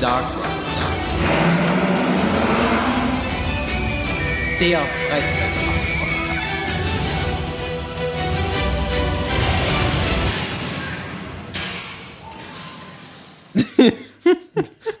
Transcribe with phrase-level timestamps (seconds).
[0.00, 0.48] Dark Ride.
[4.60, 5.70] Der Freizeitpark.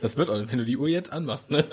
[0.02, 1.64] Das wird auch, wenn du die Uhr jetzt anmachst, ne?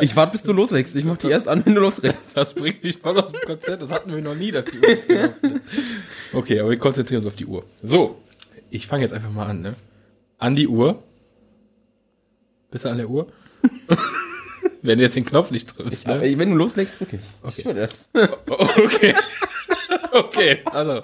[0.00, 0.96] Ich warte, bis du loslegst.
[0.96, 2.36] Ich mach die erst an, wenn du loslegst.
[2.36, 3.82] Das bringt mich voll aus dem Konzept.
[3.82, 5.34] Das hatten wir noch nie, dass die Uhr wird.
[6.32, 7.64] Okay, aber wir konzentrieren uns auf die Uhr.
[7.82, 8.20] So,
[8.68, 9.74] ich fange jetzt einfach mal an, ne?
[10.38, 11.04] An die Uhr.
[12.70, 13.26] Bist du an der Uhr?
[14.82, 16.38] Wenn du jetzt den Knopf nicht triffst, Aber ne?
[16.38, 17.20] wenn du loslegst, drück ich.
[17.56, 18.08] Ich schwör das.
[18.46, 19.14] Okay.
[20.12, 21.02] Okay, also.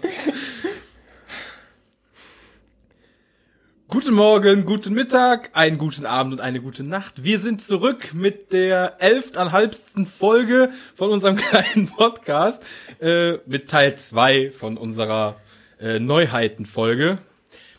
[3.88, 7.22] Guten Morgen, guten Mittag, einen guten Abend und eine gute Nacht.
[7.24, 12.64] Wir sind zurück mit der elftanhalbsten Folge von unserem kleinen Podcast,
[13.00, 15.36] äh, mit Teil zwei von unserer
[15.78, 17.18] äh, Neuheitenfolge.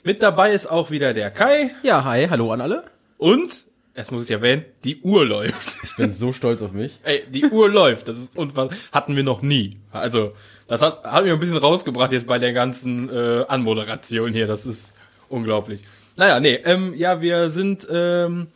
[0.03, 2.83] Mit dabei ist auch wieder der Kai Ja, hi, hallo an alle.
[3.17, 3.65] und,
[3.97, 5.83] erst muss ich erwähnen, die Uhr läuft.
[5.83, 6.99] Ich bin so stolz auf mich.
[7.03, 8.07] Ey, die Uhr läuft.
[8.07, 8.77] Das ist unfassbar.
[8.91, 9.79] Hatten wir noch nie.
[9.91, 10.33] Also,
[10.67, 14.45] das hat, hat mich ein bisschen rausgebracht jetzt bei der ganzen äh, Anmoderation hier.
[14.45, 14.93] Das ist
[15.29, 15.81] unglaublich.
[16.15, 18.47] Naja, nee, ähm, ja, wir sind ähm,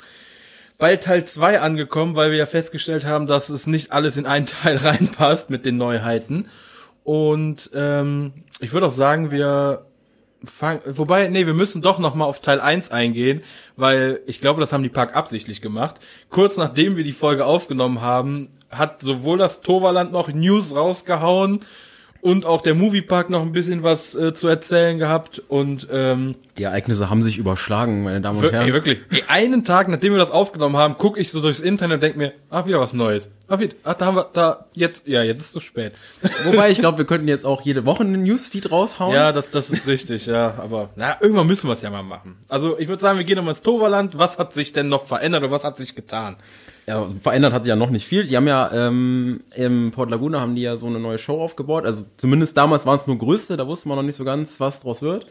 [0.77, 4.45] bei Teil 2 angekommen, weil wir ja festgestellt haben, dass es nicht alles in einen
[4.63, 6.49] Teil reinpasst mit den Neuheiten.
[7.03, 9.87] Und ähm, ich würde auch sagen, wir
[10.43, 13.43] fangen, wobei, nee, wir müssen doch noch mal auf Teil 1 eingehen,
[13.75, 15.95] weil ich glaube, das haben die Park absichtlich gemacht.
[16.29, 21.61] Kurz nachdem wir die Folge aufgenommen haben, hat sowohl das Toverland noch News rausgehauen
[22.21, 26.63] und auch der Moviepark noch ein bisschen was äh, zu erzählen gehabt und ähm, Die
[26.63, 28.67] Ereignisse haben sich überschlagen, meine Damen und Herren.
[28.67, 31.95] ey, wirklich, ey, einen Tag, nachdem wir das aufgenommen haben, gucke ich so durchs Internet
[31.95, 33.29] und denk mir, ach, wieder was Neues.
[33.47, 35.93] Ach, wieder, ach, da haben wir, da, jetzt, ja, jetzt ist es zu spät.
[36.45, 39.15] Wobei, ich glaube, wir könnten jetzt auch jede Woche einen Newsfeed raushauen.
[39.15, 40.55] Ja, das, das ist richtig, ja.
[40.57, 42.37] Aber na, irgendwann müssen wir es ja mal machen.
[42.47, 44.17] Also ich würde sagen, wir gehen nochmal ins Toverland.
[44.17, 46.37] Was hat sich denn noch verändert oder was hat sich getan?
[46.91, 48.25] Ja, verändert hat sich ja noch nicht viel.
[48.25, 51.85] Die haben ja ähm, im Port Laguna haben die ja so eine neue Show aufgebaut.
[51.85, 54.81] Also zumindest damals waren es nur Größte, da wusste man noch nicht so ganz, was
[54.81, 55.25] draus wird.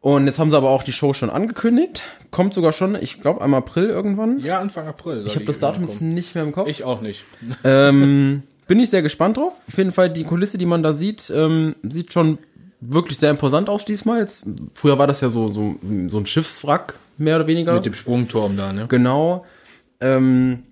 [0.00, 2.04] Und jetzt haben sie aber auch die Show schon angekündigt.
[2.30, 4.40] Kommt sogar schon, ich glaube, im April irgendwann.
[4.40, 5.24] Ja, Anfang April.
[5.26, 6.68] Ich habe das Datum jetzt nicht mehr im Kopf.
[6.68, 7.24] Ich auch nicht.
[7.64, 9.52] ähm, bin ich sehr gespannt drauf.
[9.68, 12.38] Auf jeden Fall die Kulisse, die man da sieht, ähm, sieht schon
[12.80, 14.20] wirklich sehr imposant aus diesmal.
[14.20, 15.76] Jetzt, früher war das ja so, so,
[16.08, 17.74] so ein Schiffswrack, mehr oder weniger.
[17.74, 18.86] Mit dem Sprungturm da, ne?
[18.88, 19.44] Genau.
[20.00, 20.64] Ähm,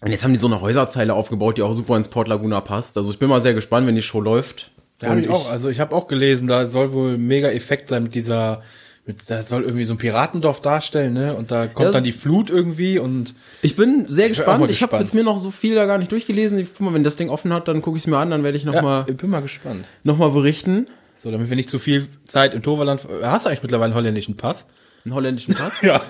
[0.00, 2.96] und jetzt haben die so eine Häuserzeile aufgebaut, die auch super ins Port Laguna passt.
[2.96, 4.70] Also ich bin mal sehr gespannt, wenn die Show läuft.
[4.98, 7.88] Da hab Und ich auch, also ich habe auch gelesen, da soll wohl mega Effekt
[7.88, 8.62] sein mit dieser,
[9.04, 11.34] mit, da soll irgendwie so ein Piratendorf darstellen, ne?
[11.34, 14.68] Und da kommt Ja, dann die Flut irgendwie und Ich bin sehr gespannt.
[14.70, 16.58] Ich habe jetzt mir noch so viel da gar nicht durchgelesen.
[16.58, 18.42] Ich, guck mal, wenn das Ding offen hat, dann gucke ich es mir an, dann
[18.42, 19.86] werde ich ja, nochmal ich bin mal gespannt.
[20.02, 20.88] noch mal berichten.
[21.14, 23.06] So, damit wir nicht zu viel Zeit im Toverland.
[23.22, 24.66] Hast du eigentlich mittlerweile einen holländischen Pass?
[25.06, 25.72] Einen holländischen Pass.
[25.82, 26.00] Ja.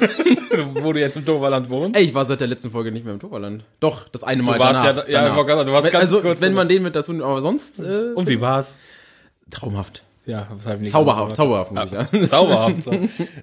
[0.73, 1.99] Wo du jetzt im Toverland wohnst?
[1.99, 3.63] Ey, ich war seit der letzten Folge nicht mehr im Toverland.
[3.79, 5.07] Doch, das eine Mal Du warst danach.
[5.07, 5.47] ja, ja, danach.
[5.47, 6.41] sagen, du warst wenn, ganz also, kurz.
[6.41, 8.79] wenn man den mit dazu, aber sonst äh, und wie war's?
[9.51, 10.03] traumhaft.
[10.25, 12.09] Ja, was ich nicht Zauberhaft, zauberhaft muss ich Ja.
[12.29, 12.83] Zauberhaft.
[12.83, 12.93] So.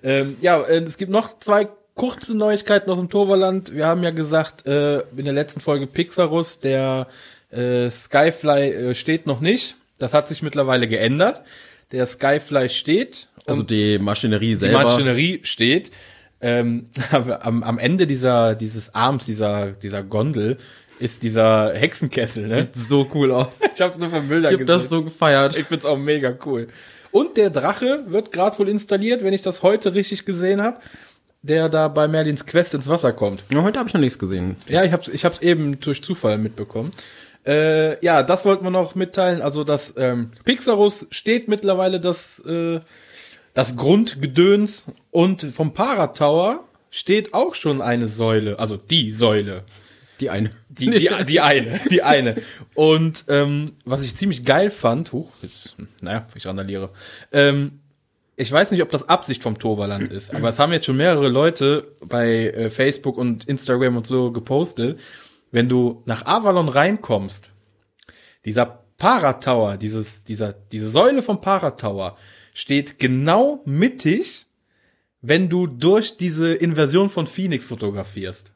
[0.02, 3.74] ähm, ja, äh, es gibt noch zwei kurze Neuigkeiten aus dem Toverland.
[3.76, 7.06] Wir haben ja gesagt, äh, in der letzten Folge Pixarus, der
[7.52, 9.76] äh, Skyfly äh, steht noch nicht.
[10.00, 11.42] Das hat sich mittlerweile geändert.
[11.92, 13.28] Der Skyfly steht.
[13.46, 14.84] Also die Maschinerie die selber.
[14.84, 15.92] Maschinerie steht.
[16.42, 20.58] Ähm, am, am Ende dieser, dieses Arms, dieser, dieser Gondel,
[21.00, 22.62] ist dieser Hexenkessel, ne?
[22.62, 23.48] Sieht so cool aus.
[23.76, 25.58] Ich hab's nur von Bildern Ich hab das so gefeiert.
[25.58, 26.68] ich find's auch mega cool.
[27.12, 30.78] Und der Drache wird gerade wohl installiert, wenn ich das heute richtig gesehen habe,
[31.42, 33.44] der da bei Merlins Quest ins Wasser kommt.
[33.50, 34.56] Ja, heute habe ich noch nichts gesehen.
[34.68, 36.92] Ja, ich hab's, ich hab's eben durch Zufall mitbekommen.
[37.46, 39.42] Äh, ja, das wollten wir noch mitteilen.
[39.42, 42.80] Also das ähm, Pixarus steht mittlerweile das, äh,
[43.54, 49.64] das Grundgedöns und vom Paratower steht auch schon eine Säule, also die Säule.
[50.20, 50.50] Die eine.
[50.70, 52.36] Die, die, die eine, die eine.
[52.76, 56.90] Und ähm, was ich ziemlich geil fand, huch, jetzt, naja, ich randaliere.
[57.32, 57.80] Ähm,
[58.36, 61.30] ich weiß nicht, ob das Absicht vom Toverland ist, aber es haben jetzt schon mehrere
[61.30, 65.00] Leute bei äh, Facebook und Instagram und so gepostet.
[65.52, 67.52] Wenn du nach Avalon reinkommst,
[68.46, 68.66] dieser
[68.98, 72.18] Paratower, dieses, dieser, diese Säule vom Paratower
[72.54, 74.46] steht genau mittig,
[75.22, 78.54] wenn du durch diese Inversion von Phoenix fotografierst.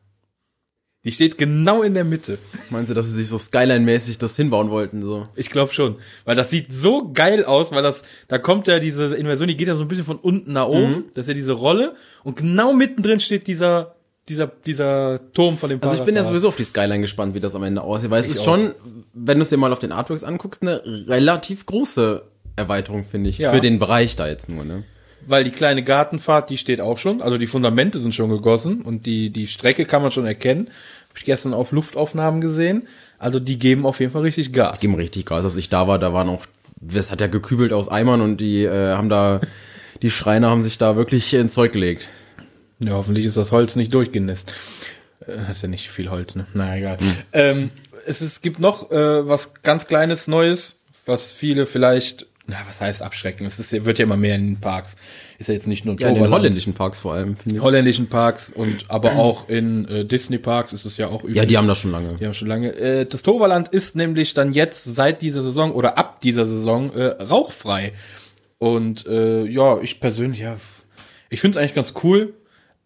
[1.03, 2.37] Die steht genau in der Mitte.
[2.69, 5.01] Meinst du, dass sie sich so Skyline-mäßig das hinbauen wollten?
[5.01, 5.23] So.
[5.37, 5.95] Ich glaube schon,
[6.25, 9.69] weil das sieht so geil aus, weil das, da kommt ja diese Inversion, die geht
[9.69, 11.95] ja so ein bisschen von unten nach oben, das ist ja diese Rolle
[12.25, 13.95] und genau mittendrin steht dieser,
[14.27, 17.39] dieser, dieser Turm von dem Also ich bin ja sowieso auf die Skyline gespannt, wie
[17.39, 18.45] das am Ende aussieht, weil es Ich ist auch.
[18.45, 18.73] schon,
[19.13, 22.23] wenn du es dir mal auf den Artworks anguckst, eine relativ große
[22.57, 23.51] Erweiterung, finde ich, Ja.
[23.53, 24.83] für den Bereich da jetzt nur, ne?
[25.29, 29.05] weil die kleine Gartenfahrt, die steht auch schon, also die Fundamente sind schon gegossen und
[29.05, 30.67] die, die Strecke kann man schon erkennen.
[31.09, 32.87] Habe ich gestern auf Luftaufnahmen gesehen.
[33.19, 34.79] Also die geben auf jeden Fall richtig Gas.
[34.79, 35.43] Geben richtig Gas.
[35.43, 36.45] Als ich da war, da waren auch,
[36.93, 39.41] es hat ja gekübelt aus Eimern und die äh, haben da,
[40.01, 42.07] die Schreiner haben sich da wirklich ins Zeug gelegt.
[42.79, 44.53] Ja, hoffentlich ist das Holz nicht durchgenässt.
[45.25, 46.45] Äh, Das ist ja nicht viel Holz, ne?
[46.53, 46.99] Na egal.
[47.33, 47.67] Ähm,
[48.05, 52.79] es, ist, es gibt noch äh, was ganz kleines Neues, was viele vielleicht, na, was
[52.79, 53.45] heißt abschrecken?
[53.45, 54.95] Es ist, wird ja immer mehr in den Parks.
[55.37, 58.85] Ist ja jetzt nicht nur Ja, in den holländischen Parks vor allem, holländischen Parks und
[58.87, 61.37] aber auch in äh, Disney Parks ist es ja auch üblich.
[61.37, 62.15] Ja, die haben das schon lange.
[62.15, 62.73] Die haben schon lange.
[62.73, 67.21] Äh, das Toverland ist nämlich dann jetzt seit dieser Saison oder ab dieser Saison äh,
[67.21, 67.91] rauchfrei.
[68.59, 70.55] Und äh, ja, ich persönlich, ja,
[71.29, 72.33] ich finde es eigentlich ganz cool.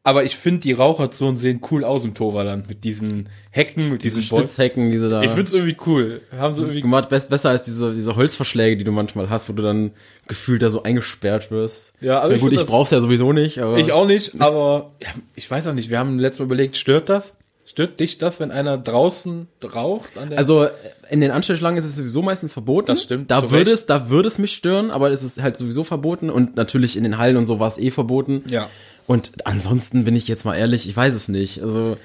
[0.03, 4.19] Aber ich finde, die Raucherzonen sehen cool aus im Toverland mit diesen Hecken, mit Diese
[4.19, 4.35] diesen.
[4.35, 5.21] Spitzhecken, diese da.
[5.21, 6.21] Ich finde es irgendwie cool.
[6.35, 9.47] Haben sie das irgendwie gemacht, best, besser als diese, diese Holzverschläge, die du manchmal hast,
[9.47, 9.91] wo du dann
[10.27, 11.93] gefühlt da so eingesperrt wirst.
[12.01, 13.77] Ja, aber Na ich gut, ich das- brauch's ja sowieso nicht, aber.
[13.77, 15.91] Ich auch nicht, aber ja, ich weiß auch nicht.
[15.91, 17.35] Wir haben letztes Mal überlegt, stört das?
[17.71, 20.09] Stört dich das, wenn einer draußen raucht?
[20.35, 20.67] Also
[21.09, 22.87] in den Anstellschlangen ist es sowieso meistens verboten.
[22.87, 23.79] Das stimmt, Da würde Recht.
[23.79, 27.03] es, da würde es mich stören, aber es ist halt sowieso verboten und natürlich in
[27.03, 28.43] den Hallen und so war es eh verboten.
[28.49, 28.69] Ja.
[29.07, 31.61] Und ansonsten bin ich jetzt mal ehrlich, ich weiß es nicht.
[31.63, 31.95] Also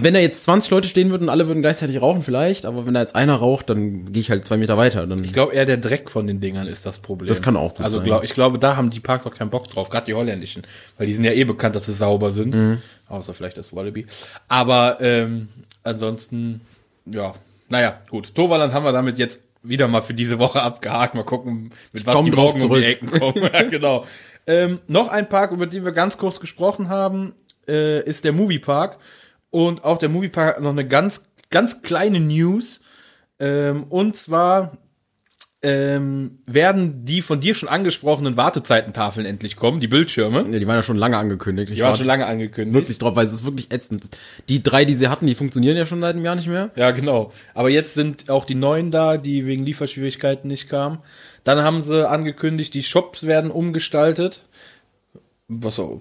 [0.00, 2.94] wenn da jetzt 20 Leute stehen würden und alle würden gleichzeitig rauchen vielleicht, aber wenn
[2.94, 5.06] da jetzt einer raucht, dann gehe ich halt zwei Meter weiter.
[5.06, 7.28] Dann Ich glaube eher der Dreck von den Dingern ist das Problem.
[7.28, 8.06] Das kann auch gut Also sein.
[8.06, 10.62] glaub, ich glaube, da haben die Parks auch keinen Bock drauf, gerade die holländischen,
[10.96, 12.78] weil die sind ja eh bekannt, dass sie sauber sind, Mhm.
[13.08, 14.06] außer vielleicht das Wallaby.
[14.48, 15.48] Aber ähm,
[15.82, 16.60] ansonsten,
[17.06, 17.32] ja,
[17.68, 18.34] naja, gut.
[18.34, 21.14] Toverland haben wir damit jetzt wieder mal für diese Woche abgehakt.
[21.14, 22.84] Mal gucken, mit was die morgen um die.
[22.84, 23.42] Ecken kommen.
[23.52, 24.04] ja, genau.
[24.46, 27.34] Ähm, noch ein Park, über den wir ganz kurz gesprochen haben,
[27.68, 28.96] äh, ist der Moviepark.
[29.50, 32.80] Und auch der Moviepark hat noch eine ganz, ganz kleine News.
[33.38, 34.72] Ähm, und zwar
[35.62, 40.46] ähm, werden die von dir schon angesprochenen Wartezeitentafeln endlich kommen, die Bildschirme.
[40.50, 41.68] Ja, die waren ja schon lange angekündigt.
[41.70, 42.74] Ich Die waren schon lange angekündigt.
[42.74, 44.08] wirklich drauf, weil es ist wirklich ätzend.
[44.48, 46.70] Die drei, die sie hatten, die funktionieren ja schon seit einem Jahr nicht mehr.
[46.76, 47.32] Ja, genau.
[47.52, 50.98] Aber jetzt sind auch die neuen da, die wegen Lieferschwierigkeiten nicht kamen.
[51.44, 54.46] Dann haben sie angekündigt, die Shops werden umgestaltet.
[55.52, 55.98] Was auch,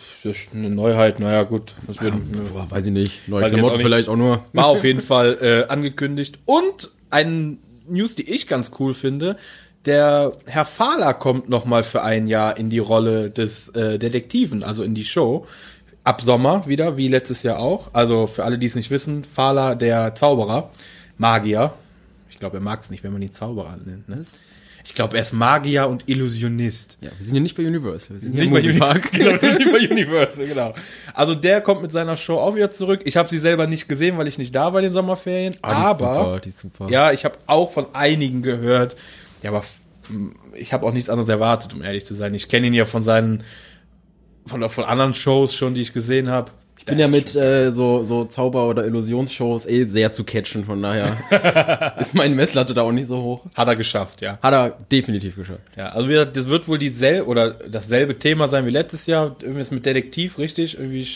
[0.53, 1.73] eine Neuheit, naja, gut.
[1.87, 2.13] Das wird,
[2.53, 3.27] Boah, weiß ich nicht.
[3.27, 3.85] Neue Weiß Klamotten auch nicht.
[3.85, 4.43] vielleicht auch nur.
[4.53, 6.37] war auf jeden Fall äh, angekündigt.
[6.45, 7.57] Und ein
[7.87, 9.37] News, die ich ganz cool finde.
[9.85, 14.61] Der Herr Fahler kommt noch mal für ein Jahr in die Rolle des äh, Detektiven,
[14.61, 15.47] also in die Show.
[16.03, 17.89] Ab Sommer wieder, wie letztes Jahr auch.
[17.93, 20.69] Also für alle, die es nicht wissen, Fahler, der Zauberer,
[21.17, 21.73] Magier.
[22.29, 24.09] Ich glaube, er mag es nicht, wenn man ihn Zauberer nennt.
[24.09, 24.25] Ne?
[24.85, 26.97] Ich glaube, er ist Magier und Illusionist.
[27.01, 28.15] Ja, wir sind ja nicht bei Universal.
[28.15, 29.11] Wir sind Nicht bei, Moviepark.
[29.11, 30.73] genau, wir sind nicht bei Universal, genau.
[31.13, 33.01] Also der kommt mit seiner Show auch wieder zurück.
[33.03, 35.53] Ich habe sie selber nicht gesehen, weil ich nicht da war in den Sommerferien.
[35.53, 36.87] Ist aber super, die ist super.
[36.89, 38.95] ja, ich habe auch von einigen gehört.
[39.43, 39.63] Ja, aber
[40.53, 42.33] ich habe auch nichts anderes erwartet, um ehrlich zu sein.
[42.33, 43.43] Ich kenne ihn ja von seinen
[44.45, 46.51] von, von anderen Shows schon, die ich gesehen habe.
[46.89, 50.81] Ich bin ja mit äh, so, so Zauber- oder Illusionsshows eh sehr zu catchen, von
[50.81, 53.41] daher ist meine Messlatte da auch nicht so hoch.
[53.55, 54.39] Hat er geschafft, ja.
[54.41, 55.61] Hat er definitiv geschafft.
[55.77, 59.35] Ja, also wie gesagt, das wird wohl dieselbe oder dasselbe Thema sein wie letztes Jahr.
[59.41, 60.77] Irgendwas mit Detektiv, richtig?
[60.77, 61.07] Irgendwie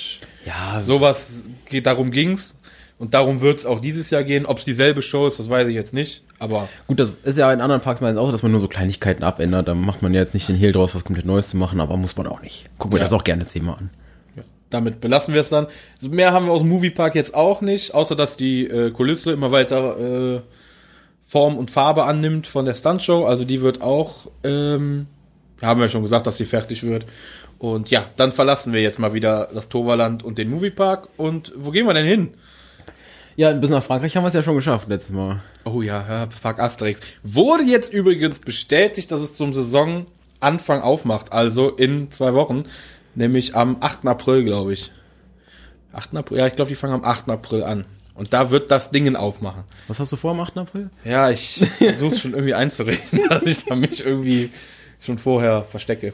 [0.46, 2.56] Ja, sowas geht, darum ging's.
[3.00, 4.46] Und darum wird's auch dieses Jahr gehen.
[4.46, 6.24] Ob es dieselbe Show ist, das weiß ich jetzt nicht.
[6.40, 8.68] Aber gut, das ist ja in anderen Parks meistens auch, so, dass man nur so
[8.68, 9.68] Kleinigkeiten abändert.
[9.68, 11.98] Da macht man ja jetzt nicht den Hehl draus, was komplett Neues zu machen, aber
[11.98, 12.70] muss man auch nicht.
[12.78, 13.04] Guck mir Ja.
[13.04, 13.90] das auch gerne zehnmal an.
[14.74, 15.68] Damit belassen wir es dann.
[16.02, 19.52] Mehr haben wir aus dem Moviepark jetzt auch nicht, außer dass die äh, Kulisse immer
[19.52, 20.42] weiter äh,
[21.24, 23.26] Form und Farbe annimmt von der Stuntshow.
[23.26, 25.08] Also die wird auch, ähm,
[25.62, 27.06] haben wir schon gesagt, dass sie fertig wird.
[27.60, 31.08] Und ja, dann verlassen wir jetzt mal wieder das Toverland und den Moviepark.
[31.18, 32.34] Und wo gehen wir denn hin?
[33.36, 35.42] Ja, bis nach Frankreich haben wir es ja schon geschafft letztes Mal.
[35.66, 37.00] Oh ja, ja, Park Asterix.
[37.24, 42.66] Wurde jetzt übrigens bestätigt, dass es zum Saisonanfang aufmacht, also in zwei Wochen,
[43.16, 44.08] nämlich am 8.
[44.08, 44.92] April, glaube ich.
[45.94, 46.16] 8.
[46.16, 47.30] April, ja, ich glaube, die fangen am 8.
[47.30, 47.86] April an.
[48.16, 49.64] Und da wird das Dingen aufmachen.
[49.88, 50.58] Was hast du vor am 8.
[50.58, 50.90] April?
[51.04, 54.52] Ja, ich versuche schon irgendwie einzurichten, dass ich da mich irgendwie
[55.00, 56.14] schon vorher verstecke.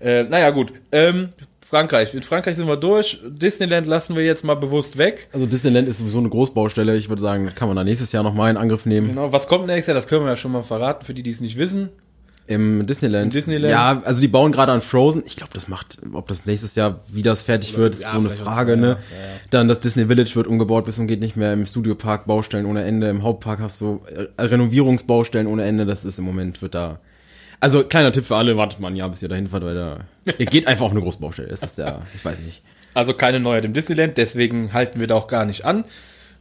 [0.00, 0.72] Äh, naja, gut.
[0.92, 1.30] Ähm,
[1.68, 2.14] Frankreich.
[2.14, 3.20] In Frankreich sind wir durch.
[3.26, 5.28] Disneyland lassen wir jetzt mal bewusst weg.
[5.32, 6.96] Also Disneyland ist sowieso eine Großbaustelle.
[6.96, 9.08] Ich würde sagen, kann man da nächstes Jahr nochmal in Angriff nehmen.
[9.08, 9.32] Genau.
[9.32, 9.94] Was kommt nächstes Jahr?
[9.94, 11.90] Das können wir ja schon mal verraten, für die, die es nicht wissen.
[12.48, 13.24] Im Disneyland.
[13.24, 13.70] Im Disneyland?
[13.70, 15.22] Ja, also die bauen gerade an Frozen.
[15.26, 18.20] Ich glaube, das macht, ob das nächstes Jahr, wie das fertig wird, ist ja, so
[18.20, 18.86] eine Frage, ne?
[18.86, 18.96] ja, ja.
[19.50, 21.52] Dann das Disney Village wird umgebaut bis und geht nicht mehr.
[21.52, 23.10] Im Studiopark Baustellen ohne Ende.
[23.10, 25.84] Im Hauptpark hast du äh, Renovierungsbaustellen ohne Ende.
[25.84, 27.00] Das ist im Moment, wird da.
[27.60, 29.98] Also, kleiner Tipp für alle, wartet mal ein Jahr, bis ihr dahin fahrt, weil da,
[30.38, 31.48] ihr geht einfach auf eine Großbaustelle.
[31.48, 32.62] Das ist ja, ich weiß nicht.
[32.94, 35.84] Also keine Neuheit im Disneyland, deswegen halten wir da auch gar nicht an.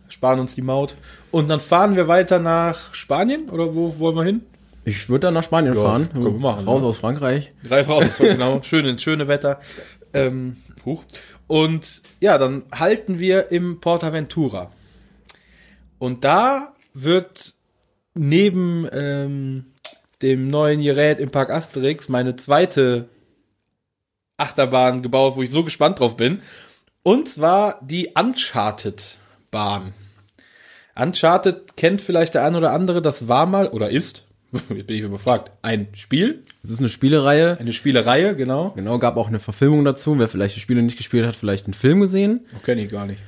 [0.07, 0.95] Sparen uns die Maut.
[1.31, 4.41] Und dann fahren wir weiter nach Spanien oder wo wollen wir hin?
[4.87, 6.09] Ich würde dann nach Spanien Ja, fahren.
[6.09, 6.87] können wir machen, Raus ne?
[6.87, 7.51] aus Frankreich.
[7.67, 8.61] Greif raus, genau.
[8.63, 9.59] Schöne, schöne Wetter.
[10.13, 11.03] Ähm, huch.
[11.45, 14.71] Und ja, dann halten wir im Portaventura.
[15.99, 17.55] Und da wird
[18.13, 19.65] neben ähm,
[20.21, 23.09] dem neuen Gerät im Park Asterix meine zweite
[24.37, 26.41] Achterbahn gebaut, wo ich so gespannt drauf bin.
[27.03, 29.91] Und zwar die Uncharted-Bahn.
[30.95, 34.23] Uncharted kennt vielleicht der ein oder andere, das war mal oder ist,
[34.69, 37.57] jetzt bin ich überfragt, ein Spiel, Es ist eine Spielereihe.
[37.59, 38.71] eine Spielereihe, genau.
[38.75, 40.17] Genau, gab auch eine Verfilmung dazu.
[40.17, 42.41] Wer vielleicht die Spiele nicht gespielt hat, vielleicht einen Film gesehen.
[42.63, 43.19] Kenne ich gar nicht.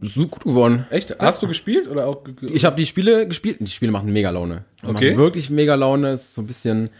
[0.00, 0.86] So gut geworden.
[0.90, 1.16] Echt?
[1.18, 2.24] Hast du gespielt oder auch?
[2.24, 3.58] ge- Ich habe die Spiele gespielt.
[3.60, 4.64] Die Spiele machen mega Laune.
[4.82, 5.10] Die Okay.
[5.12, 6.12] Machen wirklich mega Laune.
[6.12, 6.90] Ist so ein bisschen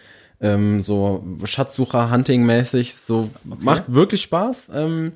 [0.40, 2.94] ähm, so Schatzsucher-Hunting-mäßig.
[2.94, 4.70] So macht wirklich Spaß.
[4.74, 5.12] Ähm,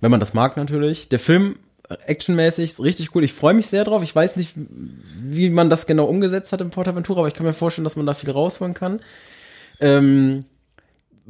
[0.00, 1.08] wenn man das mag natürlich.
[1.08, 1.56] Der Film
[2.06, 3.24] actionmäßig richtig cool.
[3.24, 4.02] Ich freue mich sehr drauf.
[4.02, 7.52] Ich weiß nicht, wie man das genau umgesetzt hat im Portaventura, aber ich kann mir
[7.52, 9.00] vorstellen, dass man da viel rausholen kann.
[9.80, 10.44] Ähm,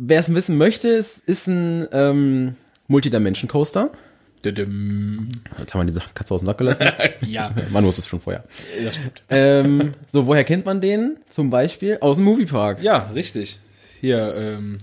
[0.02, 2.56] Wer es wissen möchte, es ist ein ähm,
[2.88, 3.90] Multidimension Coaster.
[4.42, 5.28] Didim.
[5.58, 6.86] Jetzt haben wir diese Katze aus dem Sack gelassen.
[7.26, 8.44] Ja, man wusste es schon vorher.
[8.82, 9.22] das stimmt.
[9.28, 11.18] Ähm, so, woher kennt man den?
[11.28, 12.82] Zum Beispiel aus dem Moviepark.
[12.82, 13.60] Ja, richtig.
[14.00, 14.78] Hier, ähm,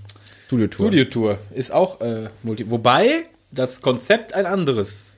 [0.45, 0.87] Studio Tour.
[0.87, 2.69] Studio Tour ist auch äh, Multi.
[2.69, 3.07] Wobei
[3.51, 5.16] das Konzept ein anderes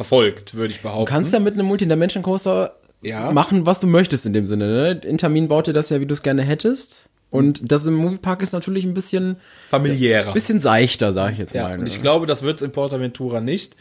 [0.00, 1.04] verfolgt, würde ich behaupten.
[1.04, 3.32] Du kannst ja mit einem Multidimension Coaster Ja.
[3.32, 4.66] machen, was du möchtest in dem Sinne.
[4.94, 5.00] Ne?
[5.04, 7.10] Intamin baut dir das ja, wie du es gerne hättest.
[7.28, 9.36] Und das im Moviepark ist natürlich ein bisschen,
[9.68, 10.32] familiärer.
[10.32, 11.74] bisschen seichter, sage ich jetzt Ja, mal.
[11.74, 11.88] und ne?
[11.88, 13.76] ich glaube, das wird es in Portaventura nicht.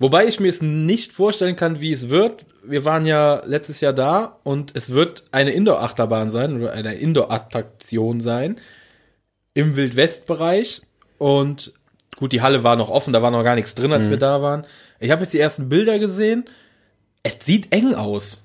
[0.00, 2.44] Wobei ich mir es nicht vorstellen kann, wie es wird.
[2.64, 8.20] Wir waren ja letztes Jahr da und es wird eine Indoor-Achterbahn sein oder eine Indoor-Attraktion
[8.20, 8.56] sein
[9.54, 10.82] im Wildwest-Bereich.
[11.18, 11.72] Und
[12.16, 14.42] gut, die Halle war noch offen, da war noch gar nichts drin, als wir da
[14.42, 14.66] waren.
[15.00, 16.44] Ich habe jetzt die ersten Bilder gesehen.
[17.22, 18.44] Es sieht eng aus.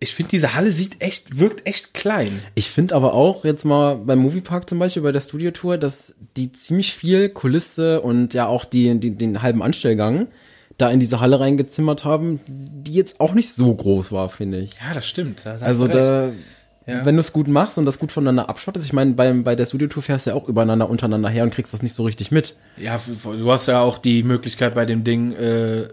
[0.00, 2.42] Ich finde, diese Halle sieht echt, wirkt echt klein.
[2.54, 6.14] Ich finde aber auch jetzt mal beim Moviepark zum Beispiel bei der Studio Tour, dass
[6.36, 10.28] die ziemlich viel Kulisse und ja auch die, die den halben Anstellgang
[10.76, 14.72] da in diese Halle reingezimmert haben, die jetzt auch nicht so groß war, finde ich.
[14.74, 15.46] Ja, das stimmt.
[15.46, 16.30] Da hast du Also da,
[16.86, 17.06] Ja.
[17.06, 19.64] wenn du es gut machst und das gut voneinander abschottest, ich meine, beim bei der
[19.64, 22.30] Studio Tour fährst du ja auch übereinander untereinander her und kriegst das nicht so richtig
[22.30, 22.56] mit.
[22.76, 25.88] Ja, du hast ja auch die Möglichkeit bei dem Ding, äh,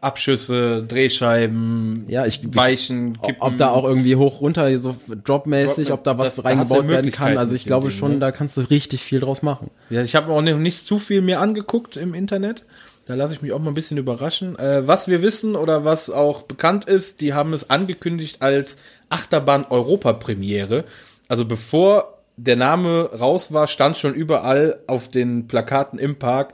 [0.00, 3.42] Abschüsse, Drehscheiben, Ja, ich- Weichen, Ob, Kippen.
[3.42, 6.88] ob da auch irgendwie hoch runter so dropmäßig, Drop- ob da was das- da reingebaut
[6.88, 7.36] werden kann.
[7.36, 8.18] Also ich glaube Ding, schon, ne?
[8.18, 9.70] da kannst du richtig viel draus machen.
[9.90, 12.64] Ja, ich habe auch noch nicht zu viel mir angeguckt im Internet.
[13.10, 14.56] Da lasse ich mich auch mal ein bisschen überraschen.
[14.56, 18.76] Äh, was wir wissen oder was auch bekannt ist, die haben es angekündigt als
[19.08, 20.84] Achterbahn Europa Premiere.
[21.26, 26.52] Also bevor der Name raus war, stand schon überall auf den Plakaten im Park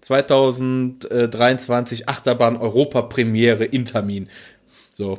[0.00, 4.30] 2023 Achterbahn Europa Premiere in Termin.
[4.96, 5.18] So,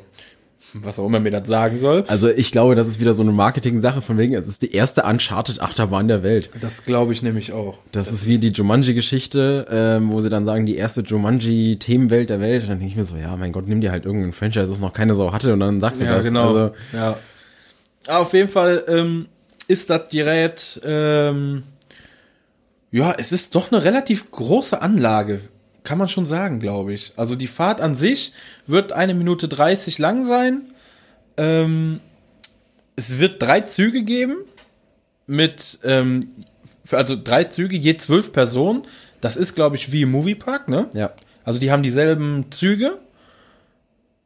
[0.74, 2.04] was auch immer mir das sagen soll.
[2.08, 5.04] Also ich glaube, das ist wieder so eine Marketing-Sache von wegen, es ist die erste
[5.04, 6.50] Uncharted-Achterbahn der Welt.
[6.62, 7.80] Das glaube ich nämlich auch.
[7.92, 12.64] Das, ist wie die Jumanji-Geschichte, ähm, wo sie dann sagen, die erste Jumanji-Themenwelt der Welt.
[12.64, 14.80] Und dann denke ich mir so, ja, mein Gott, nimm dir halt irgendein Franchise, das
[14.80, 16.26] noch keine Sau hatte und dann sagst du Ja, das.
[16.26, 16.48] genau.
[16.48, 17.18] Also, ja.
[18.08, 19.28] Auf jeden Fall ähm,
[19.68, 21.64] ist das Gerät, ähm,
[22.92, 25.42] ja, es ist doch eine relativ große Anlage.
[25.84, 27.14] Kann man schon sagen, glaube ich.
[27.16, 28.34] Also die Fahrt an sich
[28.68, 30.62] wird eine Minute 30 lang sein.
[31.38, 32.00] Ähm,
[32.96, 34.36] es wird drei Züge geben
[35.26, 36.20] mit, ähm,
[36.92, 38.84] also drei Züge, je zwölf Personen.
[39.22, 40.90] Das ist, glaube ich, wie im Moviepark, ne?
[40.94, 41.14] ja.
[41.44, 43.00] Also die haben dieselben Züge.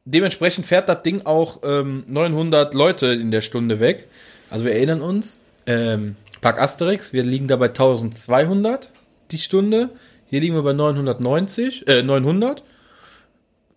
[0.05, 4.07] Dementsprechend fährt das Ding auch ähm, 900 Leute in der Stunde weg.
[4.49, 8.91] Also wir erinnern uns, ähm, Park Asterix, wir liegen da bei 1200
[9.31, 9.91] die Stunde.
[10.33, 12.63] Hier liegen wir bei 990, äh, 900.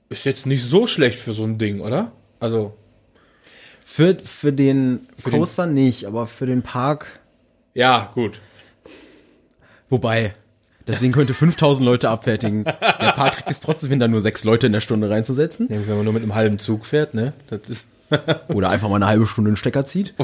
[0.08, 2.12] Ist jetzt nicht so schlecht für so ein Ding, oder?
[2.40, 2.72] Also,
[3.84, 7.20] Für, für den den- Coaster nicht, aber für den Park,
[7.74, 8.40] ja, gut.
[9.90, 10.34] wobei,
[10.88, 12.62] deswegen könnte 5000 Leute abfertigen.
[12.64, 15.68] Der Park kriegt es trotzdem hin, da nur sechs Leute in der Stunde reinzusetzen.
[15.70, 17.34] Ja, wenn man nur mit einem halben Zug fährt, ne?
[17.48, 17.88] Das ist.
[18.48, 20.14] Oder einfach mal eine halbe Stunde einen Stecker zieht.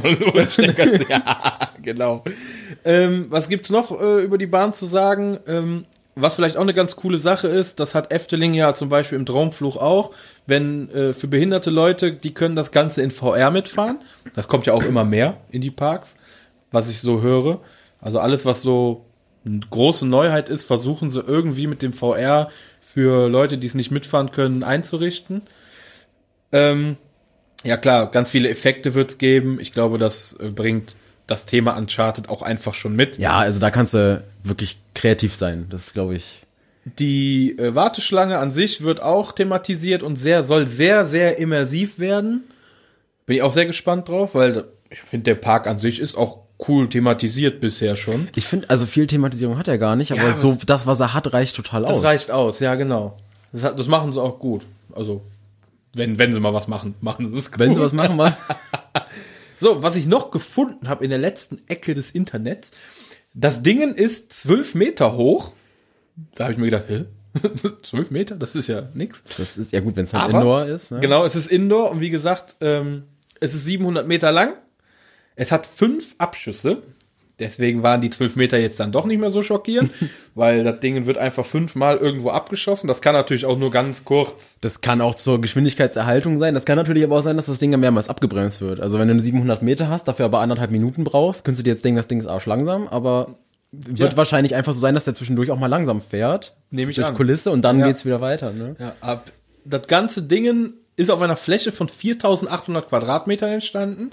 [1.10, 2.24] ja, genau.
[2.86, 5.38] Ähm, was gibt's noch äh, über die Bahn zu sagen?
[5.46, 5.84] Ähm,
[6.14, 9.26] was vielleicht auch eine ganz coole Sache ist, das hat Efteling ja zum Beispiel im
[9.26, 10.12] Traumfluch auch,
[10.46, 13.98] wenn äh, für behinderte Leute, die können das Ganze in VR mitfahren.
[14.34, 16.16] Das kommt ja auch immer mehr in die Parks,
[16.70, 17.60] was ich so höre.
[18.00, 19.06] Also alles, was so
[19.44, 22.50] eine große Neuheit ist, versuchen sie irgendwie mit dem VR
[22.80, 25.42] für Leute, die es nicht mitfahren können, einzurichten.
[26.52, 26.96] Ähm,
[27.64, 29.58] ja klar, ganz viele Effekte wird's geben.
[29.60, 30.96] Ich glaube, das äh, bringt
[31.32, 33.18] das Thema Uncharted auch einfach schon mit.
[33.18, 35.66] Ja, also da kannst du wirklich kreativ sein.
[35.70, 36.42] Das glaube ich.
[36.98, 42.44] Die äh, Warteschlange an sich wird auch thematisiert und sehr soll sehr sehr immersiv werden.
[43.26, 46.38] Bin ich auch sehr gespannt drauf, weil ich finde, der Park an sich ist auch
[46.68, 48.28] cool thematisiert bisher schon.
[48.34, 51.14] Ich finde, also viel Thematisierung hat er gar nicht, aber Ja, so das, was er
[51.14, 52.04] hat, reicht total Das aus.
[52.04, 53.16] reicht aus, ja, genau.
[53.52, 54.62] Das, hat, das machen sie auch gut.
[54.94, 55.22] Also,
[55.94, 57.58] wenn, wenn sie mal was machen, machen sie es gut.
[57.60, 58.36] Wenn sie was machen mal.
[59.62, 62.72] So, was ich noch gefunden habe in der letzten Ecke des Internets,
[63.32, 65.52] das Dingen ist zwölf Meter hoch.
[66.34, 67.04] Da habe ich mir gedacht, hä?
[67.84, 68.34] Zwölf Meter?
[68.34, 69.22] Das ist ja nix.
[69.38, 70.90] Das ist ja gut, wenn es halt Aber- Indoor ist.
[70.90, 70.98] Ne?
[70.98, 73.04] Genau, es ist Indoor und wie gesagt, ähm,
[73.38, 74.54] es ist 700 Meter lang.
[75.36, 76.82] Es hat fünf Abschüsse.
[77.38, 79.90] Deswegen waren die zwölf Meter jetzt dann doch nicht mehr so schockierend,
[80.34, 82.86] weil das Ding wird einfach fünfmal irgendwo abgeschossen.
[82.86, 84.56] Das kann natürlich auch nur ganz kurz.
[84.60, 86.54] Das kann auch zur Geschwindigkeitserhaltung sein.
[86.54, 88.80] Das kann natürlich aber auch sein, dass das Ding ja mehrmals abgebremst wird.
[88.80, 91.70] Also wenn du eine 700 Meter hast, dafür aber anderthalb Minuten brauchst, könntest du dir
[91.70, 93.34] jetzt denken, das Ding ist arschlangsam, aber
[93.72, 94.16] wird Ja.
[94.18, 96.54] wahrscheinlich einfach so sein, dass der zwischendurch auch mal langsam fährt.
[96.70, 97.14] Nehme ich durch an.
[97.14, 97.86] Kulisse und dann Ja.
[97.86, 98.52] geht's wieder weiter.
[98.52, 98.76] Ne?
[98.78, 99.32] Ja, ab.
[99.64, 104.10] Das ganze Ding ist auf einer Fläche von 4800 Quadratmetern entstanden.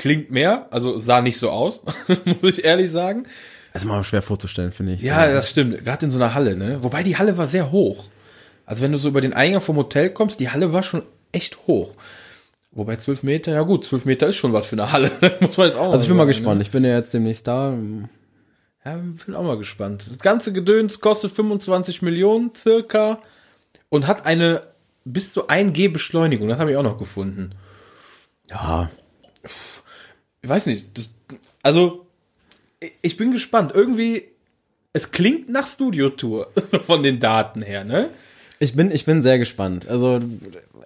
[0.00, 1.82] Klingt mehr, also sah nicht so aus,
[2.40, 3.26] muss ich ehrlich sagen.
[3.74, 5.02] Das ist mal schwer vorzustellen, finde ich.
[5.02, 5.32] Ja, So.
[5.34, 5.84] das stimmt.
[5.84, 6.78] Gerade in so einer Halle, ne?
[6.82, 8.06] Wobei die Halle war sehr hoch.
[8.64, 11.02] Also wenn du so über den Eingang vom Hotel kommst, die Halle war schon
[11.32, 11.96] echt hoch.
[12.72, 15.10] Wobei 12 Meter, ja gut, 12 Meter ist schon was für eine Halle.
[15.42, 16.62] muss man jetzt auch also ich bin mal gespannt.
[16.62, 17.70] Ich bin ja jetzt demnächst da.
[17.72, 18.08] Ne?
[18.86, 20.06] Ja, bin auch mal gespannt.
[20.08, 23.18] Das ganze Gedöns kostet 25 Millionen circa
[23.90, 24.62] und hat eine
[25.04, 26.48] bis zu 1G Beschleunigung.
[26.48, 27.50] Das habe ich auch noch gefunden.
[28.48, 28.88] Ja,
[30.42, 30.96] Ich weiß nicht.
[30.96, 31.10] Das,
[31.62, 32.06] also,
[33.02, 33.72] ich- bin gespannt.
[33.74, 34.24] Irgendwie,
[34.92, 36.48] es klingt nach Studiotour
[36.86, 38.08] von den Daten her, ne?
[38.62, 39.88] Ich bin, ich bin sehr gespannt.
[39.88, 40.20] Also,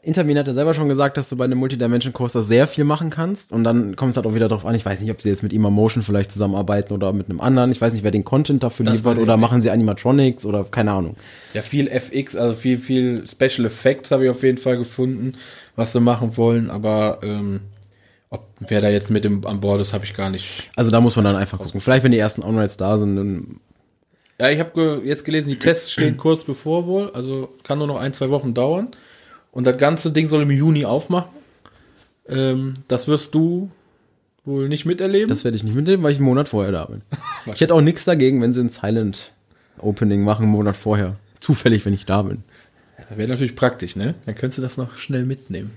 [0.02, 3.11] Intermin hat ja selber schon gesagt, dass du bei einem Multidimension Coaster sehr viel machen
[3.11, 3.50] kannst.
[3.52, 4.75] Und dann kommt es halt auch wieder darauf an.
[4.76, 7.73] Ich weiß nicht, ob sie jetzt mit Emotion vielleicht zusammenarbeiten oder mit einem anderen.
[7.73, 10.92] Ich weiß nicht, wer den Content dafür Das liefert oder machen sie Animatronics oder keine
[10.92, 11.16] Ahnung.
[11.52, 15.34] Ja, viel FX, also viel, viel Special Effects habe ich auf jeden Fall gefunden,
[15.75, 16.70] was sie machen wollen.
[16.70, 17.61] Aber ähm,
[18.34, 20.70] ob wer da jetzt mit dem an Bord ist, habe ich gar nicht.
[20.76, 21.80] Also da muss man dann einfach gucken.
[21.80, 23.60] Vielleicht, wenn die ersten Onrides da sind, dann
[24.38, 27.86] Ja, ich habe ge jetzt gelesen, die Tests stehen kurz bevor wohl, also kann nur
[27.86, 28.88] noch ein, zwei Wochen dauern.
[29.52, 31.30] Und das ganze Ding soll im Juni aufmachen.
[32.28, 33.70] Ähm, das wirst du
[34.44, 35.28] wohl nicht miterleben.
[35.28, 37.02] das werde ich nicht mitnehmen, weil ich einen Monat vorher da bin.
[37.54, 39.32] ich hätte auch nichts dagegen, wenn sie ein Silent
[39.78, 41.16] Opening machen, einen Monat vorher.
[41.38, 42.42] Zufällig, wenn ich da bin.
[43.09, 44.14] Das wäre natürlich praktisch, ne?
[44.26, 45.72] Dann könntest du das noch schnell mitnehmen.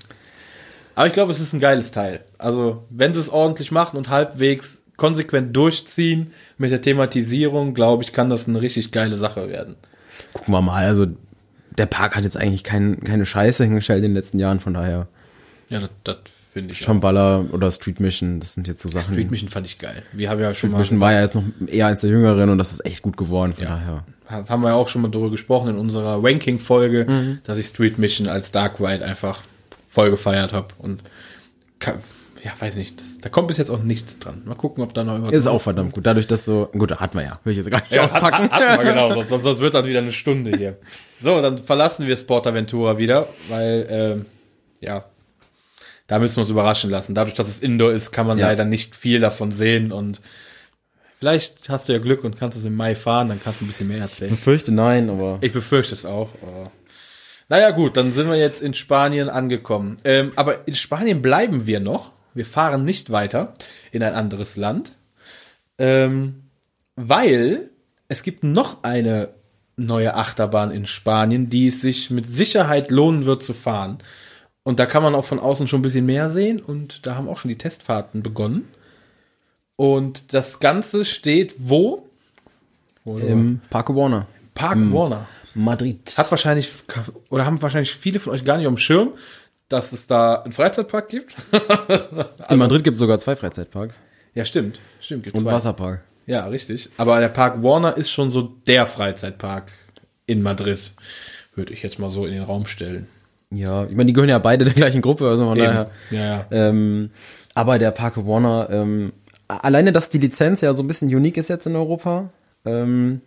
[0.97, 2.21] Aber ich glaube, es ist ein geiles Teil.
[2.39, 8.13] Also, wenn sie es ordentlich machen und halbwegs konsequent durchziehen mit der Thematisierung, glaube ich,
[8.13, 9.75] kann das eine richtig geile Sache werden.
[10.33, 10.87] Gucken wir mal.
[10.87, 11.05] Also
[11.77, 15.07] der Park hat jetzt eigentlich kein, keine Scheiße hingestellt in den letzten Jahren, von daher.
[15.69, 16.17] Ja, das, das
[16.51, 16.87] finde ich auch.
[16.87, 19.13] Shambhala oder Street Mission, das sind jetzt so Sachen.
[19.13, 20.01] Street Mission fand ich geil.
[20.13, 22.49] Wir haben ja schon Street mal Mission war ja jetzt noch eher als der Jüngeren
[22.49, 24.03] und das ist echt gut geworden, von daher.
[24.27, 28.27] haben wir ja auch schon mal darüber gesprochen in unserer Ranking-Folge, dass ich Street Mission
[28.27, 29.41] als Dark Ride einfach
[29.87, 30.67] voll gefeiert habe.
[30.77, 31.01] Und
[31.79, 31.97] ka-
[32.43, 34.43] ja, weiß nicht, das, da kommt bis jetzt auch nichts dran.
[34.45, 36.05] Mal gucken, ob da noch irgendwas Ist auch verdammt gut.
[36.05, 37.39] Dadurch, dass so, gut, hat man ja.
[37.43, 38.49] Will ich jetzt gar nicht Ja, hat, auspacken.
[38.51, 40.77] hat, hat man genau, sonst, sonst, sonst wird dann wieder eine Stunde hier.
[41.19, 44.25] So, dann verlassen wir Sportaventura wieder, weil, ähm,
[44.81, 45.05] ja,
[46.05, 47.15] da müssen wir uns überraschen lassen.
[47.15, 48.47] Dadurch, dass es Indoor ist, kann man Ja.
[48.47, 50.21] leider nicht viel davon sehen und
[51.19, 53.67] vielleicht hast du ja Glück und kannst es im Mai fahren, dann kannst du ein
[53.67, 54.33] bisschen mehr erzählen.
[54.33, 55.39] Ich fürchte nein, aber.
[55.41, 56.29] Ich befürchte es auch.
[56.43, 56.71] aber-
[57.49, 59.97] Naja gut, dann sind wir jetzt in Spanien angekommen.
[60.03, 62.11] Ähm, aber in Spanien bleiben wir noch.
[62.33, 63.53] Wir fahren nicht weiter
[63.91, 64.93] in ein anderes Land.
[65.77, 66.43] Ähm,
[66.95, 67.69] weil
[68.09, 69.29] es gibt noch eine
[69.77, 73.99] neue Achterbahn in Spanien, die es sich mit Sicherheit lohnen wird zu fahren.
[74.63, 77.29] Und da kann man auch von außen schon ein bisschen mehr sehen und da haben
[77.29, 78.67] auch schon die Testfahrten begonnen.
[79.77, 82.09] Und das Ganze steht wo?
[83.05, 84.27] Im Park Warner.
[84.53, 85.27] Park Warner.
[85.57, 86.13] Madrid.
[86.17, 86.69] Hat wahrscheinlich,
[87.29, 89.13] oder haben wahrscheinlich viele von euch gar nicht auf dem Schirm,
[89.69, 91.35] dass es da einen Freizeitpark gibt.
[92.49, 93.95] In Madrid gibt es sogar zwei Freizeitparks.
[94.33, 94.79] ja, stimmt.
[95.01, 95.53] Stimmt, gibt's Und zwei.
[95.53, 96.03] Wasserpark.
[96.25, 96.89] Ja, richtig.
[96.97, 99.71] Aber der Park Warner ist schon so der Freizeitpark
[100.25, 100.93] in Madrid.
[101.55, 103.07] Würde ich jetzt mal so in den Raum stellen.
[103.49, 105.89] Ja, ich meine, die gehören ja beide der gleichen Gruppe, also von daher.
[106.11, 106.45] Ja, ja.
[106.51, 107.11] Ähm,
[107.55, 109.13] aber der Park Warner, ähm,
[109.47, 112.29] alleine, dass die Lizenz ja so ein bisschen unique ist jetzt in Europa,
[112.65, 113.21] ähm,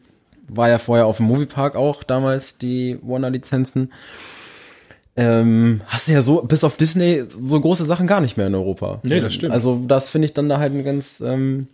[0.54, 3.92] war ja vorher auf dem Moviepark auch damals die Warner-Lizenzen.
[5.16, 8.54] Ähm, hast du ja so, bis auf Disney, so große Sachen gar nicht mehr in
[8.54, 9.00] Europa.
[9.02, 9.52] Nee, das stimmt.
[9.52, 11.68] Also das finde ich dann da halt eine ganz, ähm,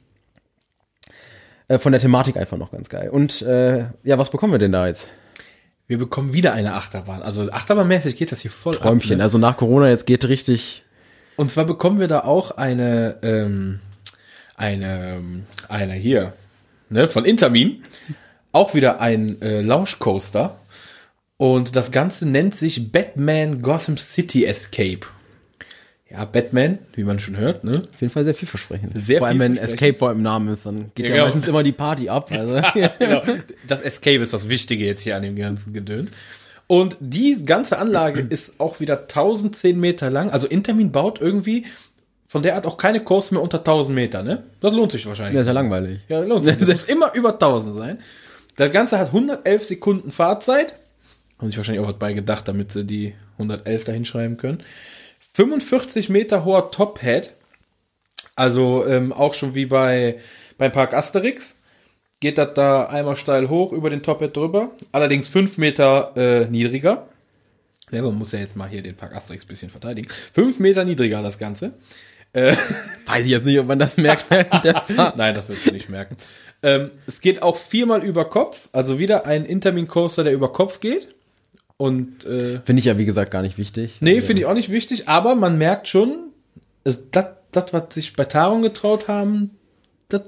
[1.69, 3.11] äh, von der Thematik einfach noch ganz geil.
[3.11, 5.09] Und äh, ja, was bekommen wir denn da jetzt?
[5.87, 7.23] Wir bekommen wieder eine Achterbahn.
[7.23, 9.13] Also achterbahmäßig geht das hier voll Träumchen.
[9.13, 9.19] ab.
[9.19, 9.23] Ne?
[9.23, 10.85] Also nach Corona jetzt geht richtig.
[11.37, 13.81] Und zwar bekommen wir da auch eine, ähm,
[14.57, 16.33] eine, ähm, eine hier,
[16.89, 17.83] ne, von Intermin.
[18.57, 20.57] Auch wieder ein äh, Launch Coaster.
[21.37, 25.01] Und das Ganze nennt sich Batman Gotham City Escape.
[26.11, 27.83] Ja, Batman, wie man schon hört, ne?
[27.93, 28.93] Auf jeden Fall sehr vielversprechend.
[28.95, 29.59] Sehr Vor allem, wenn.
[29.59, 31.25] Escape vor im Namen ist, dann geht Ja, ja, genau.
[31.27, 32.31] meistens immer die Party ab.
[32.35, 32.63] Also.
[32.99, 33.23] genau.
[33.69, 36.13] Das Escape ist das Wichtige jetzt hier an dem ganzen Gedöns.
[36.67, 40.31] Und die ganze Anlage ist auch wieder 1010 Meter lang.
[40.31, 41.67] Also Intermin baut irgendwie
[42.27, 44.45] von der Art auch keine Kurs mehr unter 1000 Meter, ne?
[44.63, 45.35] Das lohnt sich wahrscheinlich.
[45.35, 46.01] Ja, ist ja langweilig.
[46.09, 46.57] Ja, lohnt sich.
[46.57, 47.99] Das muss immer über 1000 sein.
[48.57, 50.77] Das Ganze hat 111 Sekunden Fahrzeit.
[51.39, 54.63] Haben sich wahrscheinlich auch was bei gedacht, damit sie die 111 da hinschreiben können.
[55.33, 57.33] 45 Meter hoher Top-Head.
[58.35, 60.19] Also ähm, auch schon wie bei
[60.59, 61.57] beim Park Asterix.
[62.21, 64.71] Geht das da einmal steil hoch über den Top-Head drüber.
[64.93, 67.07] Allerdings 5 Meter äh, niedriger.
[67.91, 70.09] Ja, man muss ja jetzt mal hier den Park Asterix ein bisschen verteidigen.
[70.33, 71.75] 5 Meter niedriger das Ganze.
[73.07, 75.17] Weiß ich jetzt nicht, ob man das merkt während der Fahrt.
[75.17, 76.17] Nein, das wirst du nicht merken.
[76.63, 80.81] Ähm, es geht auch viermal über Kopf, also wieder ein Intermin Coaster, der über Kopf
[80.81, 81.09] geht.
[81.77, 83.99] Und äh, Finde ich ja, wie gesagt, gar nicht wichtig.
[84.01, 86.31] nee, finde ich auch nicht wichtig, aber man merkt schon,
[86.85, 87.01] das,
[87.53, 89.51] das, was sich bei Taron getraut haben,
[90.09, 90.23] das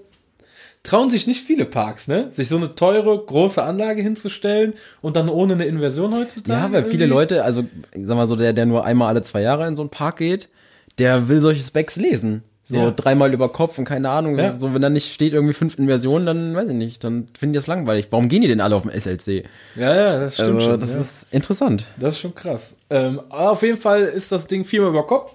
[0.82, 2.30] trauen sich nicht viele Parks, ne?
[2.32, 6.60] Sich so eine teure, große Anlage hinzustellen und dann ohne eine Inversion heutzutage.
[6.60, 7.14] Ja, weil viele irgendwie.
[7.14, 9.82] Leute, also ich sag mal so, der, der nur einmal alle zwei Jahre in so
[9.82, 10.48] einen Park geht,
[10.98, 12.42] der will solche Specs lesen.
[12.64, 12.90] So Ja.
[12.90, 14.38] dreimal über Kopf und keine Ahnung.
[14.38, 14.54] Ja.
[14.54, 17.58] So, wenn da nicht steht irgendwie fünf Inversionen, dann weiß ich nicht, dann finden die
[17.58, 18.08] das langweilig.
[18.10, 19.44] Warum gehen die denn alle auf dem SLC?
[19.74, 20.80] Ja, ja, das stimmt Also, schon.
[20.80, 20.98] das ja.
[20.98, 21.84] ist interessant.
[21.98, 22.74] Das ist schon krass.
[22.90, 25.32] Ähm, auf jeden Fall ist das Ding viermal über Kopf.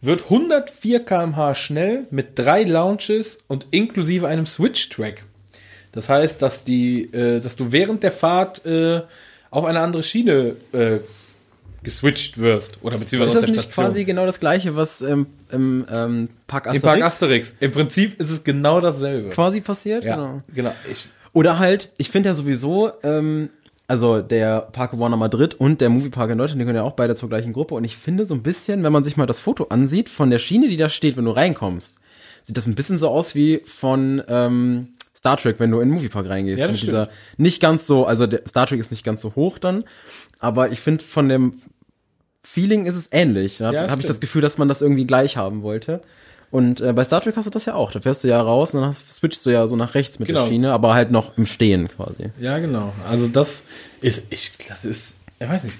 [0.00, 5.24] Wird 104 km/h schnell mit drei Launches und inklusive einem Switch-Track.
[5.90, 9.02] Das heißt, dass die, äh, dass du während der Fahrt äh,
[9.50, 10.98] auf eine andere Schiene äh,
[11.82, 13.84] geswitcht wirst oder beziehungsweise Ist aus das der nicht Station.
[13.86, 17.54] quasi genau das gleiche, was ähm, im ähm, Park Im Asterix, Park Asterix.
[17.60, 19.30] Im Prinzip ist es genau dasselbe.
[19.30, 20.04] quasi passiert?
[20.04, 20.38] Ja, Genau.
[20.54, 20.72] genau.
[20.90, 23.50] Ich, Oder halt, ich finde ja sowieso, ähm,
[23.86, 27.14] also der Park Warner Madrid und der Moviepark in Deutschland, die gehören ja auch beide
[27.14, 27.74] zur gleichen Gruppe.
[27.74, 30.38] Und ich finde so ein bisschen, wenn man sich mal das Foto ansieht von der
[30.40, 31.94] Schiene, die da steht, wenn du reinkommst,
[32.42, 35.94] sieht das ein bisschen so aus wie von ähm, Star Trek, wenn du in den
[35.94, 36.58] Moviepark reingehst.
[36.60, 39.34] Ja, das Mit dieser nicht ganz so, also der Star Trek ist nicht ganz so
[39.34, 39.84] hoch dann,
[40.40, 41.54] aber ich finde von dem
[42.42, 43.58] Feeling ist es ähnlich.
[43.58, 46.00] Da Ja, habe ich das Gefühl, dass man das irgendwie gleich haben wollte.
[46.50, 47.92] Und äh, bei Star Trek hast du das ja auch.
[47.92, 50.28] Da fährst du ja raus und dann hast, switchst du ja so nach rechts mit
[50.28, 50.40] Genau.
[50.44, 52.30] der Schiene, aber halt noch im Stehen quasi.
[52.40, 52.94] Ja, genau.
[53.06, 53.64] Also das
[54.00, 55.76] ist, ich, das ist, ich weiß nicht.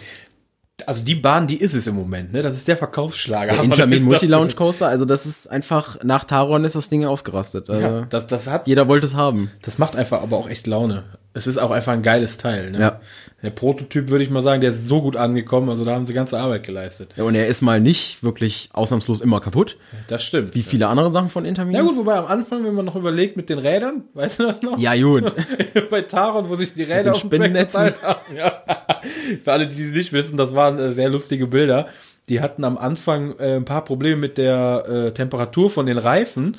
[0.87, 2.43] Also die Bahn, die ist es im Moment, ne?
[2.43, 3.55] Das ist der Verkaufsschlager.
[3.55, 4.53] Der Intermin Multi Lounge?
[4.55, 7.69] Coaster, also das ist einfach, nach Taron ist das Ding ausgerastet.
[7.71, 9.51] Also Ja, das, das hat, jeder wollte es haben.
[9.63, 11.05] das macht einfach aber auch echt Laune.
[11.35, 12.81] Es ist auch einfach ein geiles Teil, ne?
[12.81, 13.01] Ja.
[13.43, 16.13] Der Prototyp, würde ich mal sagen, der ist so gut angekommen, also da haben sie
[16.13, 17.13] ganze Arbeit geleistet.
[17.17, 19.77] Ja, und er ist mal nicht wirklich ausnahmslos immer kaputt,
[20.09, 20.57] Das stimmt.
[20.57, 21.77] wie viele andere Sachen von Intermin.
[21.77, 24.63] ja gut, wobei am Anfang, wenn man noch überlegt mit den Rädern, weißt du das
[24.63, 24.79] noch?
[24.79, 25.33] Ja, gut.
[25.91, 28.37] bei Taron, wo sich die Räder auf dem Track verteilt haben.
[28.37, 28.63] Ja.
[29.45, 31.87] Für alle, die es nicht wissen, das waren äh, sehr lustige Bilder.
[32.29, 36.57] Die hatten am Anfang äh, ein paar Probleme mit der äh, Temperatur von den Reifen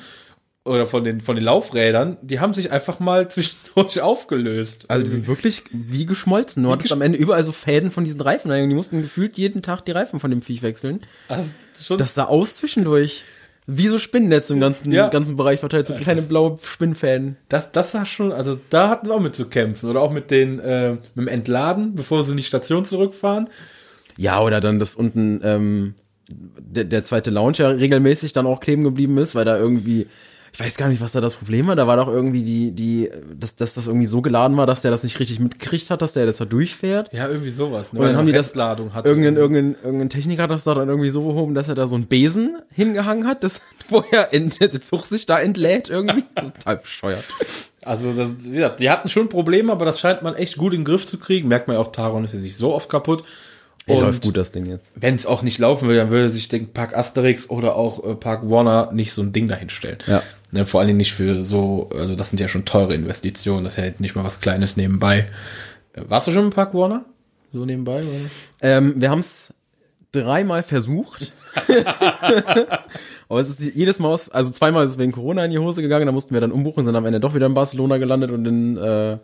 [0.64, 2.18] oder von den, von den Laufrädern.
[2.22, 4.84] Die haben sich einfach mal zwischendurch aufgelöst.
[4.88, 6.62] Also die sind wirklich wie geschmolzen.
[6.62, 8.50] Du hattest am Ende überall so Fäden von diesen Reifen.
[8.68, 11.00] Die mussten gefühlt jeden Tag die Reifen von dem Viech wechseln.
[11.28, 13.24] Also Das sah aus zwischendurch.
[13.66, 15.08] Wie so Spinnennetze im ganzen, Ja.
[15.10, 17.36] ganzen Bereich verteilt, so kleine blaue Spinnfäden.
[17.48, 19.88] das, das war schon, also da hatten sie auch mit zu kämpfen.
[19.88, 23.48] Oder auch mit den, äh, mit dem Entladen, bevor sie in die Station zurückfahren.
[24.16, 25.94] Ja, oder dann, dass unten ähm,
[26.28, 30.08] der, der zweite Lounge ja regelmäßig dann auch kleben geblieben ist, weil da irgendwie,
[30.52, 31.76] ich weiß gar nicht, was da das Problem war.
[31.76, 34.90] Da war doch irgendwie die, die, dass, dass das irgendwie so geladen war, dass der
[34.90, 37.12] das nicht richtig mitgekriegt hat, dass der das da durchfährt.
[37.12, 37.92] Ja, irgendwie sowas.
[37.92, 38.00] Ne?
[38.00, 39.08] Und dann haben die das, hatte.
[39.08, 41.94] irgendein, irgendein, irgendein Techniker hat das da dann irgendwie so behoben, dass er da so
[41.94, 46.24] einen Besen hingehangen hat, das, wo er ent, der Zug sich da entlädt irgendwie.
[46.34, 47.24] Total bescheuert.
[47.84, 50.80] Also, das, wie gesagt, die hatten schon Probleme, aber das scheint man echt gut in
[50.80, 51.48] den Griff zu kriegen.
[51.48, 53.24] Merkt man ja auch, Taron ist ja nicht so oft kaputt.
[53.86, 54.90] Ey, Und läuft gut das Ding jetzt.
[54.94, 58.14] wenn es auch nicht laufen würde, dann würde sich den Park Asterix oder auch äh,
[58.14, 59.98] Park Warner nicht so ein Ding dahinstellen.
[60.06, 60.22] Ja.
[60.52, 63.78] Ne, vor allen Dingen nicht für so, also das sind ja schon teure Investitionen, das
[63.78, 65.26] ist ja nicht mal was Kleines nebenbei.
[65.94, 67.04] Äh, Warst du schon im Park Warner?
[67.52, 68.00] So nebenbei?
[68.02, 68.30] Oder?
[68.60, 69.52] Ähm, wir haben es
[70.12, 71.32] dreimal versucht.
[73.28, 75.82] Aber es ist jedes Mal, aus, also zweimal ist es wegen Corona in die Hose
[75.82, 78.44] gegangen, da mussten wir dann umbuchen, sind am Ende doch wieder in Barcelona gelandet und
[78.46, 79.18] in äh,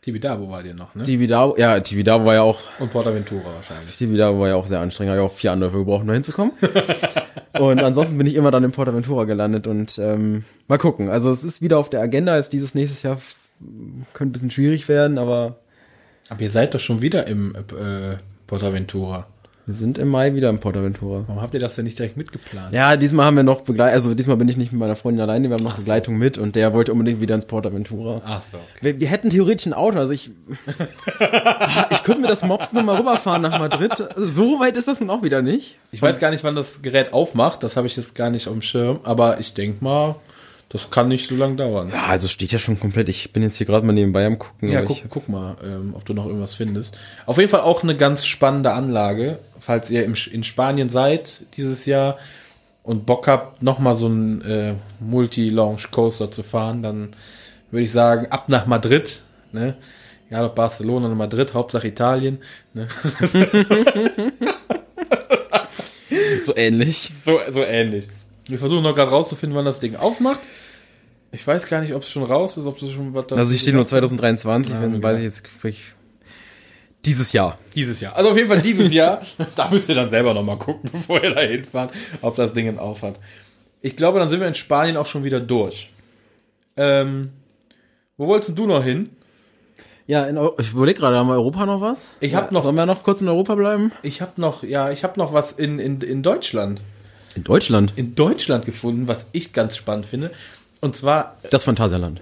[0.00, 1.02] Tibidabo war dir noch, ne?
[1.02, 3.96] Tibidabo, ja, Tibidabo war ja auch, Und Portaventura wahrscheinlich.
[3.98, 6.52] Tibidabo war ja auch sehr anstrengend, habe ich auch vier Anläufe gebraucht, um da hinzukommen.
[7.58, 11.10] und ansonsten bin ich immer dann in Portaventura gelandet und ähm, mal gucken.
[11.10, 13.18] Also es ist wieder auf der Agenda, ist dieses nächstes Jahr
[14.14, 15.58] könnte ein bisschen schwierig werden, aber
[16.28, 19.26] Aber ihr seid doch schon wieder im äh, Portaventura.
[19.66, 21.24] Wir sind im Mai wieder im Portaventura.
[21.26, 22.72] Warum habt ihr das denn nicht direkt mitgeplant?
[22.72, 25.48] Ja, diesmal haben wir noch Begleitung, also diesmal bin ich nicht mit meiner Freundin alleine,
[25.48, 28.22] wir haben noch Begleitung mit und der wollte unbedingt wieder ins Portaventura.
[28.24, 28.58] Ach so.
[28.80, 30.30] Wir, wir hätten theoretisch ein Auto, also ich,
[31.90, 33.92] ich könnte mir das Mops nochmal rüberfahren nach Madrid.
[34.16, 35.78] So weit ist das nun auch wieder nicht.
[35.92, 37.62] Ich weiß gar nicht, wann das Gerät aufmacht.
[37.62, 39.00] Das habe ich jetzt gar nicht auf dem Schirm.
[39.02, 40.16] Aber ich denk mal,
[40.70, 41.90] das kann nicht so lange dauern.
[41.92, 43.08] Ja, also steht ja schon komplett.
[43.08, 44.68] Ich bin jetzt hier gerade mal nebenbei am gucken.
[44.68, 46.96] Ja, guck, guck mal, ähm, ob du noch irgendwas findest.
[47.26, 51.86] Auf jeden Fall auch eine ganz spannende Anlage, falls ihr im, in Spanien seid dieses
[51.86, 52.18] Jahr
[52.84, 57.08] und Bock habt, nochmal so einen äh, Multi-Launch Coaster zu fahren, dann
[57.72, 59.24] würde ich sagen, ab nach Madrid.
[59.50, 59.74] Ne?
[60.30, 62.38] Ja, ob Barcelona oder Madrid, Hauptsache Italien.
[62.74, 62.86] Ne?
[66.44, 67.10] so ähnlich.
[67.24, 68.06] So, so ähnlich.
[68.50, 70.40] Wir versuchen noch gerade rauszufinden, wann das Ding aufmacht.
[71.32, 73.60] Ich weiß gar nicht, ob es schon raus ist, ob du schon was Also ich
[73.60, 75.02] stehe nur 2023, Ja, wenn okay.
[75.02, 75.80] weiß ich jetzt vielleicht
[77.04, 77.58] dieses Jahr.
[77.74, 78.16] Dieses Jahr.
[78.16, 79.22] Also auf jeden Fall dieses Jahr.
[79.56, 83.14] da müsst ihr dann selber nochmal gucken, bevor ihr da hinfahrt, ob das Ding aufhat.
[83.80, 85.90] Ich glaube, dann sind wir in Spanien auch schon wieder durch.
[86.76, 87.30] Ähm,
[88.16, 89.10] wo wolltest du noch hin?
[90.06, 92.14] Ja, ich überlege gerade, haben wir Europa noch was?
[92.18, 93.92] Ich hab noch- Sollen wir noch kurz in Europa bleiben?
[94.02, 96.82] Ich habe noch, ja, ich habe noch was in, in, in Deutschland.
[97.34, 97.92] In Deutschland.
[97.96, 100.30] In Deutschland gefunden, was ich ganz spannend finde.
[100.80, 102.20] Und zwar, Das Phantasialand.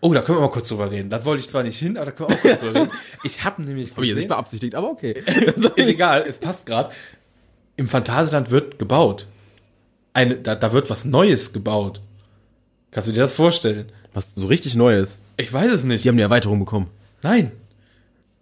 [0.00, 1.10] oh, da können wir mal kurz drüber reden.
[1.10, 2.90] Das wollte ich zwar nicht hin, aber da können wir auch kurz drüber reden.
[3.24, 5.12] Ich habe nämlich Habe ich jetzt nicht beabsichtigt, aber okay.
[5.56, 6.90] ist egal, es passt gerade.
[7.76, 9.26] Im Phantasialand wird gebaut.
[10.12, 12.00] Eine, da, da wird was Neues gebaut.
[12.90, 13.86] Kannst du dir das vorstellen?
[14.12, 15.18] Was so richtig Neues.
[15.36, 16.04] Ich weiß es nicht.
[16.04, 16.88] Die haben die Erweiterung bekommen.
[17.22, 17.50] Nein.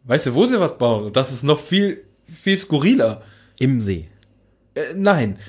[0.04, 1.04] Weißt du, wo sie was bauen?
[1.04, 3.22] Und das ist noch viel, viel skurriler.
[3.58, 4.08] Im See.
[4.74, 5.38] Äh, nein.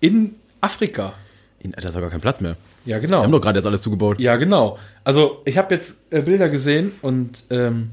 [0.00, 1.14] In Afrika.
[1.60, 2.56] In, da ist ja gar kein Platz mehr.
[2.84, 3.22] Ja, Wir genau.
[3.22, 4.20] haben doch gerade jetzt alles zugebaut.
[4.20, 4.78] Ja, genau.
[5.04, 7.90] Also ich habe jetzt äh, Bilder gesehen und ähm,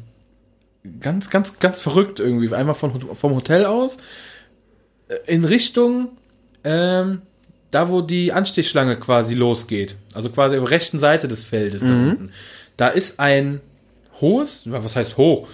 [1.00, 2.54] ganz, ganz, ganz verrückt irgendwie.
[2.54, 3.98] Einmal von, vom Hotel aus
[5.08, 6.10] äh, in Richtung
[6.64, 7.22] ähm,
[7.72, 9.96] da, wo die Anstichschlange quasi losgeht.
[10.14, 12.32] Also quasi auf der rechten Seite des Feldes da unten.
[12.78, 13.62] Da ist ein
[14.20, 15.48] hohes, was heißt hoch?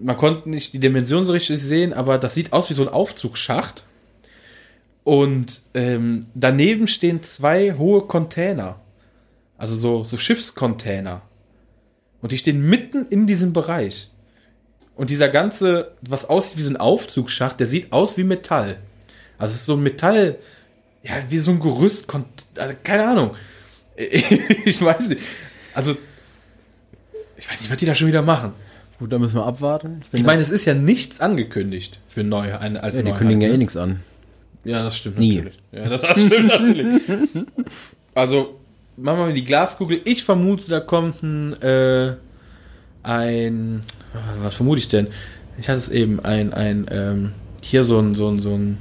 [0.00, 2.88] Man konnte nicht die Dimension so richtig sehen, aber das sieht aus wie so ein
[2.88, 3.84] Aufzugsschacht.
[5.04, 8.78] Und ähm, daneben stehen zwei hohe Container.
[9.58, 11.22] Also so, so Schiffscontainer.
[12.22, 14.10] Und die stehen mitten in diesem Bereich.
[14.94, 18.76] Und dieser ganze, was aussieht wie so ein Aufzugsschacht, der sieht aus wie Metall.
[19.38, 20.36] Also es ist so ein Metall,
[21.02, 22.06] ja, wie so ein Gerüst,
[22.56, 23.30] also keine Ahnung.
[24.64, 25.20] Ich weiß nicht.
[25.74, 25.96] Also,
[27.36, 28.52] ich weiß nicht, was die da schon wieder machen.
[28.98, 30.02] Gut, da müssen wir abwarten.
[30.12, 33.48] Ich meine, es ist ja nichts angekündigt für neu, ein- als ja, die kündigen ja
[33.48, 33.54] ne?
[33.54, 34.02] eh nichts an.
[34.64, 35.36] Ja, das stimmt Nie.
[35.36, 35.58] natürlich.
[35.72, 37.02] Ja, das, das stimmt natürlich.
[38.12, 38.58] Also,
[38.96, 40.00] machen wir mal die Glaskugel.
[40.04, 42.14] Ich vermute, da kommt ein, äh,
[43.04, 43.84] ein,
[44.42, 45.06] was vermute ich denn?
[45.58, 48.78] Ich hatte es eben, ein, ein, ähm, hier so ein, so ein, so ein,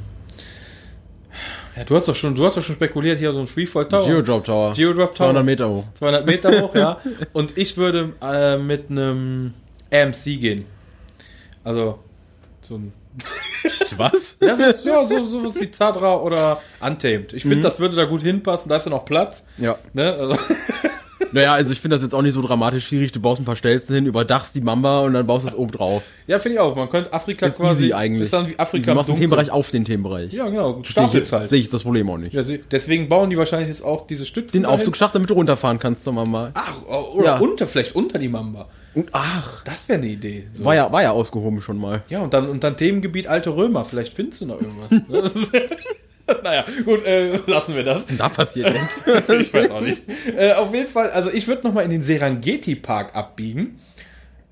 [1.77, 4.07] ja, du hast doch schon, du hast doch schon spekuliert, hier so ein Freefall Tower.
[4.07, 4.73] Geodrop Tower.
[4.73, 5.27] Geodrop Tower.
[5.27, 5.85] 200 Meter hoch.
[5.93, 6.99] 200 Meter hoch, ja.
[7.33, 9.53] Und ich würde äh, mit einem
[9.91, 10.65] AMC gehen.
[11.63, 11.99] Also,
[12.61, 12.91] so ein
[13.97, 14.37] Was?
[14.39, 17.33] ja, so, ja, so, sowas wie Zadra oder Untamed.
[17.33, 18.69] Ich finde, das würde da gut hinpassen.
[18.69, 19.43] Da ist ja noch Platz.
[19.57, 19.77] Ja.
[19.93, 20.13] Ne?
[20.13, 20.37] Also,
[21.31, 23.11] Naja, also ich finde das jetzt auch nicht so dramatisch schwierig.
[23.11, 26.03] Du baust ein paar Stelzen hin, überdachst die Mamba und dann baust das oben drauf.
[26.27, 26.75] ja, finde ich auch.
[26.75, 27.85] Man könnte Afrika Ist quasi.
[27.85, 28.23] easy eigentlich.
[28.23, 28.57] Ist dann wie.
[28.57, 29.15] Afrika Du machst den.
[29.15, 30.33] Themenbereich auf den Themenbereich.
[30.33, 30.81] Ja, genau.
[30.83, 31.47] Sehe ich, halt.
[31.49, 32.33] sehe ich das Problem auch nicht.
[32.33, 34.57] Ja, deswegen bauen die wahrscheinlich jetzt auch diese Stützen.
[34.59, 34.75] Den dahin.
[34.79, 36.51] Aufzugsschacht, damit du runterfahren kannst zur Mamba.
[36.53, 36.77] Ach,
[37.13, 37.37] oder Ja.
[37.39, 38.67] unter, vielleicht unter die Mamba.
[38.95, 40.47] Und ach, Das wäre eine Idee.
[40.51, 40.65] So.
[40.65, 42.01] war ja, war ja ausgehoben schon mal.
[42.09, 43.85] Ja, und dann, und dann Themengebiet alte Römer.
[43.85, 45.51] Vielleicht findest du noch irgendwas.
[46.43, 48.07] Naja, gut, äh, lassen wir das.
[48.17, 49.29] Da passiert jetzt.
[49.29, 50.03] ich weiß auch nicht.
[50.35, 53.79] Äh, auf jeden Fall, also ich würde nochmal in den Serengeti Park abbiegen.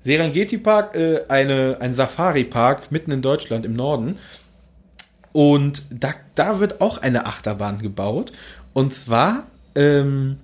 [0.00, 4.18] Serengeti Park, äh, eine, ein Safari Park mitten in Deutschland im Norden.
[5.32, 8.32] Und da, da wird auch eine Achterbahn gebaut.
[8.72, 10.38] Und zwar ähm,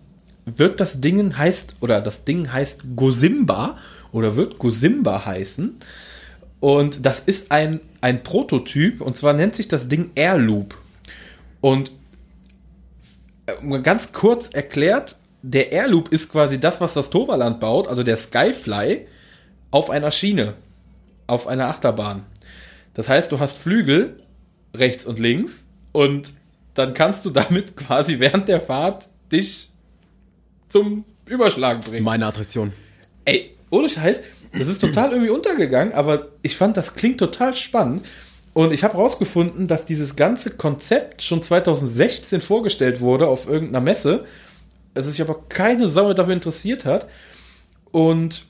[0.45, 3.79] wird das Ding heißt, oder das Ding heißt Gosimba
[4.13, 5.77] oder wird Gosimba heißen.
[6.61, 10.75] Und das ist ein, ein Prototyp, und zwar nennt sich das Ding Airloop.
[11.65, 11.93] Und
[13.47, 18.19] äh, ganz kurz erklärt, der Airloop ist quasi das, was das Toverland baut, also der
[18.19, 19.07] Skyfly,
[19.71, 20.57] auf einer Schiene,
[21.27, 22.27] auf einer Achterbahn.
[22.93, 24.19] Das heißt, du hast Flügel
[24.75, 26.35] rechts und links und
[26.75, 29.71] dann kannst du damit quasi während der Fahrt dich
[30.69, 32.05] zum Überschlagen bringen.
[32.05, 32.75] Meine Attraktion.
[33.25, 34.21] Ey, ohne Scheiß,
[34.53, 38.05] das ist total irgendwie untergegangen, aber ich fand, das klingt total spannend.
[38.55, 44.25] Und ich habe rausgefunden, dass dieses ganze Konzept schon 2016 vorgestellt wurde auf irgendeiner Messe,
[44.95, 47.09] es sich aber keine Sau dafür interessiert hat.
[47.91, 48.47] Und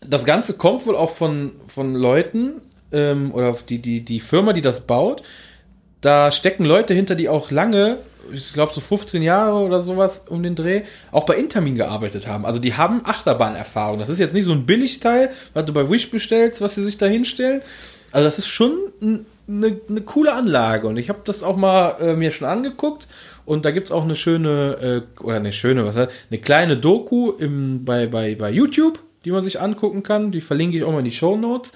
[0.00, 4.60] das Ganze kommt wohl auch von, von Leuten, ähm, oder die, die, die Firma, die
[4.60, 5.22] das baut,
[6.00, 7.98] da stecken Leute hinter, die auch lange,
[8.32, 10.82] ich glaube so 15 Jahre oder sowas um den Dreh,
[11.12, 12.44] auch bei Intermin gearbeitet haben.
[12.44, 14.00] Also die haben Achterbahnerfahrung.
[14.00, 16.98] Das ist jetzt nicht so ein Billigteil, was du bei Wish bestellst, was sie sich
[16.98, 17.62] da hinstellen.
[18.12, 22.14] Also das ist schon eine, eine coole Anlage und ich habe das auch mal äh,
[22.14, 23.08] mir schon angeguckt
[23.44, 27.32] und da gibt's auch eine schöne, äh, oder eine schöne, was heißt, eine kleine Doku
[27.32, 30.30] im, bei, bei, bei YouTube, die man sich angucken kann.
[30.30, 31.72] Die verlinke ich auch mal in die Show Notes.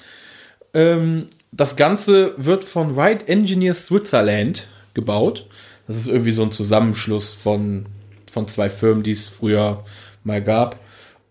[0.74, 5.46] Ähm, das Ganze wird von Ride Engineers Switzerland gebaut.
[5.88, 7.86] Das ist irgendwie so ein Zusammenschluss von,
[8.30, 9.84] von zwei Firmen, die es früher
[10.24, 10.78] mal gab.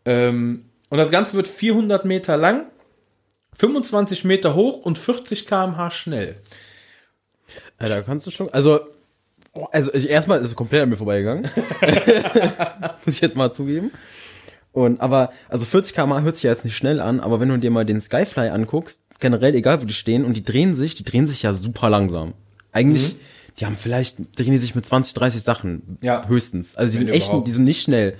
[0.05, 2.65] Ähm, und das Ganze wird 400 Meter lang,
[3.55, 6.37] 25 Meter hoch und 40 km/h schnell.
[7.79, 8.79] Ja, da kannst du schon, also,
[9.71, 11.49] also ich, erstmal ist es komplett an mir vorbeigegangen.
[13.05, 13.91] Muss ich jetzt mal zugeben.
[14.71, 17.57] Und, aber, also 40 km hört sich ja jetzt nicht schnell an, aber wenn du
[17.57, 21.05] dir mal den Skyfly anguckst, generell, egal wo die stehen, und die drehen sich, die
[21.05, 22.33] drehen sich ja super langsam.
[22.73, 23.15] Eigentlich,
[23.59, 25.97] die haben vielleicht, drehen die sich mit 20, 30 Sachen.
[26.01, 26.27] Ja.
[26.27, 26.75] Höchstens.
[26.75, 27.47] Also die Wenn sind echt, überhaupt.
[27.47, 28.15] die sind nicht schnell.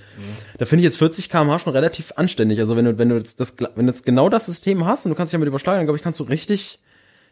[0.57, 2.59] Da finde ich jetzt 40 km/h schon relativ anständig.
[2.59, 5.09] Also wenn du, wenn du jetzt das, wenn du jetzt genau das System hast und
[5.09, 6.79] du kannst dich damit überschlagen, dann glaube ich, kannst du richtig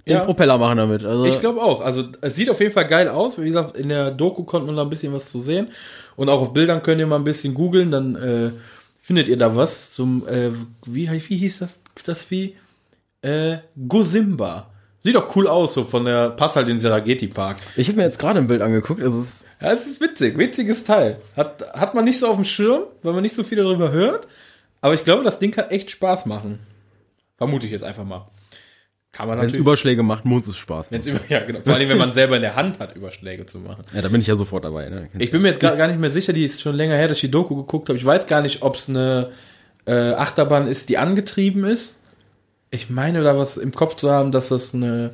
[0.05, 0.25] den Ja.
[0.25, 1.05] Propeller machen damit.
[1.05, 1.79] Also, Ich glaube auch.
[1.79, 3.39] Also es sieht auf jeden Fall geil aus.
[3.39, 5.69] Wie gesagt, in der Doku konnte man da ein bisschen was zu sehen.
[6.17, 8.51] Und auch auf Bildern könnt ihr mal ein bisschen googeln, dann äh,
[9.01, 10.49] findet ihr da was zum, äh,
[10.85, 12.55] wie, wie hieß das, das Vieh?
[13.21, 14.69] Äh, Gosimba.
[15.03, 17.57] Sieht doch cool aus, so von der, passt halt in den Serengeti Park.
[17.75, 19.01] ich habe mir jetzt gerade ein Bild angeguckt.
[19.01, 21.19] Es ist, Ja, es ist witzig, witziges Teil.
[21.35, 24.27] Hat, hat man nicht so auf dem Schirm, weil man nicht so viel darüber hört.
[24.79, 26.59] Aber ich glaube, das Ding kann echt Spaß machen.
[27.37, 28.29] Vermute ich jetzt einfach mal.
[29.11, 29.55] Kann man wenn es.
[29.55, 30.91] Überschläge macht, muss es Spaß machen.
[30.91, 31.61] Wenn's über, ja, genau.
[31.61, 33.83] Vor allem, wenn man selber in der Hand hat, Überschläge zu machen.
[33.93, 34.89] Ja, da bin ich ja sofort dabei.
[34.89, 35.09] Ne?
[35.19, 37.17] Ich bin mir jetzt gar, gar nicht mehr sicher, die ist schon länger her, dass
[37.17, 37.97] ich die Doku geguckt habe.
[37.97, 39.31] Ich weiß gar nicht, ob es eine
[39.85, 41.99] äh, Achterbahn ist, die angetrieben ist.
[42.73, 45.11] Ich meine da was im Kopf zu haben, dass das eine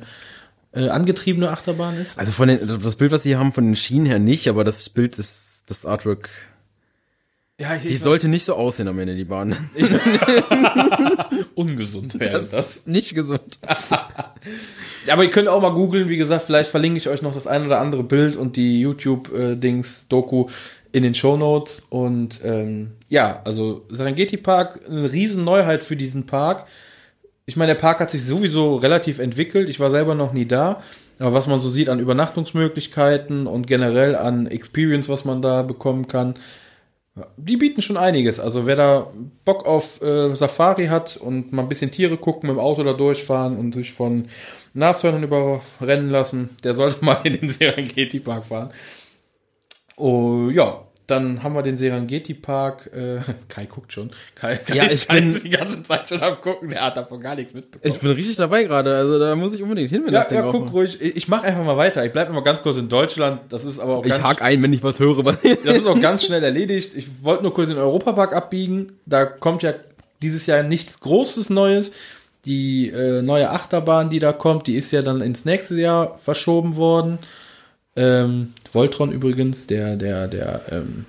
[0.72, 2.18] äh, angetriebene Achterbahn ist.
[2.18, 4.88] Also von den, das Bild, was sie haben, von den Schienen her nicht, aber das
[4.88, 6.30] Bild ist, das Artwork,
[7.58, 9.70] Ja, ich, die sollte nicht so aussehen am Ende, die Bahn.
[11.54, 12.86] ungesund wäre das.
[12.86, 13.58] nicht gesund.
[15.06, 17.46] Ja, aber ihr könnt auch mal googeln, wie gesagt, vielleicht verlinke ich euch noch das
[17.46, 20.48] ein oder andere Bild und die YouTube-Dings, Doku
[20.92, 21.82] in den Shownotes.
[21.90, 26.66] Und ähm, ja, also Serengeti Park, eine riesen Neuheit für diesen Park.
[27.50, 29.68] Ich meine, der Park hat sich sowieso relativ entwickelt.
[29.68, 30.84] Ich war selber noch nie da.
[31.18, 36.06] Aber was man so sieht an Übernachtungsmöglichkeiten und generell an Experience, was man da bekommen
[36.06, 36.34] kann,
[37.36, 38.38] die bieten schon einiges.
[38.38, 39.08] Also wer da
[39.44, 42.92] Bock auf äh, Safari hat und mal ein bisschen Tiere gucken, mit dem Auto da
[42.92, 44.26] durchfahren und sich von
[44.72, 48.70] Nashörnern überrennen lassen, der sollte mal in den Serengeti Park fahren.
[49.96, 52.90] Oh, ja, dann haben wir den Serengeti Park.
[52.94, 53.18] Äh,
[53.48, 54.10] Kai guckt schon.
[54.34, 56.70] Kai, Kai, Ja, ich Kai bin- die ganze Zeit schon am gucken.
[56.70, 57.92] Der hat davon gar nichts mitbekommen.
[57.92, 60.38] Ich bin richtig dabei gerade, also da muss ich unbedingt hin, wenn ja, das Ding
[60.38, 61.00] ja, guck ruhig.
[61.00, 62.04] Ich, mache einfach mal weiter.
[62.04, 63.40] Ich bleibe mal ganz kurz in Deutschland.
[63.50, 65.20] Das ist aber auch Ich hake ein, wenn ich was höre.
[65.64, 66.94] Das ist auch ganz schnell erledigt.
[66.96, 68.92] Ich wollte nur kurz den Europapark abbiegen.
[69.06, 69.74] Da kommt ja
[70.22, 71.92] dieses Jahr nichts Großes Neues.
[72.46, 76.76] Die äh, neue Achterbahn, die da kommt, die ist ja dann ins nächste Jahr verschoben
[76.76, 77.18] worden.
[78.00, 81.04] Ähm, Voltron übrigens, der, der, der, ähm,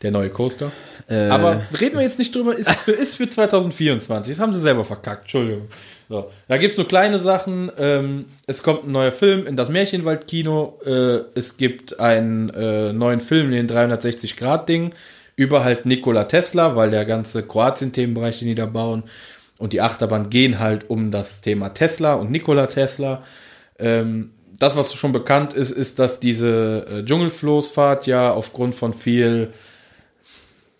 [0.00, 0.72] der neue Coaster.
[1.08, 4.32] Äh, Aber reden wir jetzt nicht drüber, ist für, ist für 2024.
[4.32, 5.68] Das haben sie selber verkackt, Entschuldigung.
[6.08, 6.30] So.
[6.48, 7.70] Da gibt's so kleine Sachen.
[7.78, 10.78] Ähm, es kommt ein neuer Film in das Märchenwald-Kino.
[10.86, 14.94] Äh, es gibt einen äh, neuen Film, den 360-Grad-Ding,
[15.36, 19.02] über halt Nikola Tesla, weil der ganze Kroatien-Themenbereich, den die da bauen,
[19.58, 23.22] und die Achterbahn gehen halt um das Thema Tesla und Nikola Tesla.
[23.78, 24.30] Ähm,
[24.62, 29.52] das, was schon bekannt ist, ist, dass diese äh, Dschungelfloßfahrt ja aufgrund von viel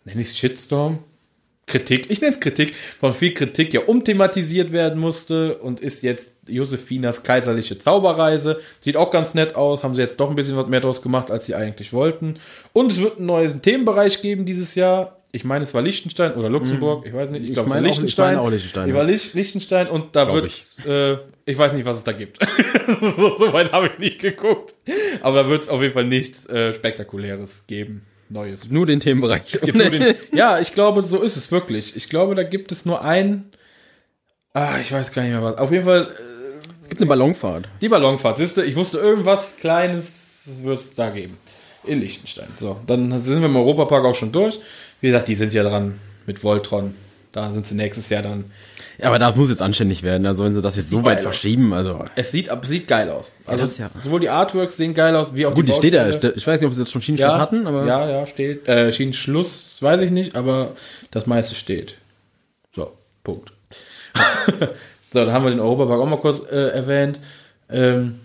[0.04, 0.98] nenne ich es Shitstorm?
[1.66, 6.34] Kritik, ich nenne es Kritik, von viel Kritik ja umthematisiert werden musste und ist jetzt
[6.46, 8.60] Josefinas kaiserliche Zauberreise.
[8.80, 11.30] Sieht auch ganz nett aus, haben sie jetzt doch ein bisschen was mehr draus gemacht,
[11.30, 12.38] als sie eigentlich wollten.
[12.72, 15.21] Und es wird einen neuen Themenbereich geben dieses Jahr.
[15.34, 17.80] Ich meine, es war Liechtenstein oder Luxemburg, ich weiß nicht, ich, Ich glaube, es war
[17.80, 18.36] Liechtenstein.
[18.36, 20.84] auch Liechtenstein, Ich war Liechtenstein und da wird, ich.
[20.86, 21.16] äh,
[21.46, 22.38] ich weiß nicht, was es da gibt.
[23.00, 24.74] so, so weit habe ich nicht geguckt.
[25.22, 28.04] Aber da wird es auf jeden Fall nichts äh, Spektakuläres geben.
[28.28, 28.66] Neues.
[28.70, 29.52] nur den Themenbereich.
[29.62, 31.96] gibt nur den, ja, ich glaube, so ist es wirklich.
[31.96, 33.50] Ich glaube, da gibt es nur ein.
[34.54, 35.56] Ah, ich weiß gar nicht mehr was.
[35.58, 37.68] Auf jeden Fall äh, Es gibt eine Ballonfahrt.
[37.80, 38.36] die Ballonfahrt.
[38.38, 41.36] Siehst du, ich wusste, irgendwas Kleines wird es da geben.
[41.84, 42.48] In Liechtenstein.
[42.58, 44.60] So, dann sind wir im Europapark auch schon durch.
[45.02, 46.94] Wie gesagt, die sind ja dran mit Voltron.
[47.32, 48.44] Da sind sie nächstes Jahr dann.
[48.98, 50.26] Ja, aber das muss jetzt anständig werden.
[50.26, 52.04] Also wenn sie das jetzt so weit verschieben, also.
[52.14, 53.34] Es sieht, ab- sieht geil aus.
[53.46, 53.90] Also das ja.
[53.98, 56.04] sowohl die Artworks sehen geil aus, wie auch Gut, die steht ja.
[56.04, 56.34] Baustelle.
[56.36, 57.86] Ich weiß nicht, ob sie jetzt schon Schienenschluss hatten, aber.
[57.86, 58.66] Ja, ja, steht.
[58.68, 60.76] Äh, Schienenschluss, weiß ich nicht, aber
[61.10, 61.96] das meiste steht.
[62.74, 62.92] So,
[63.24, 63.52] Punkt.
[65.12, 67.20] So, dann haben wir den Europapark auch mal kurz äh, erwähnt.
[67.68, 68.18] Ähm,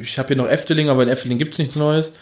[0.00, 2.14] ich habe hier noch Efteling, aber in Efteling gibt's nichts Neues.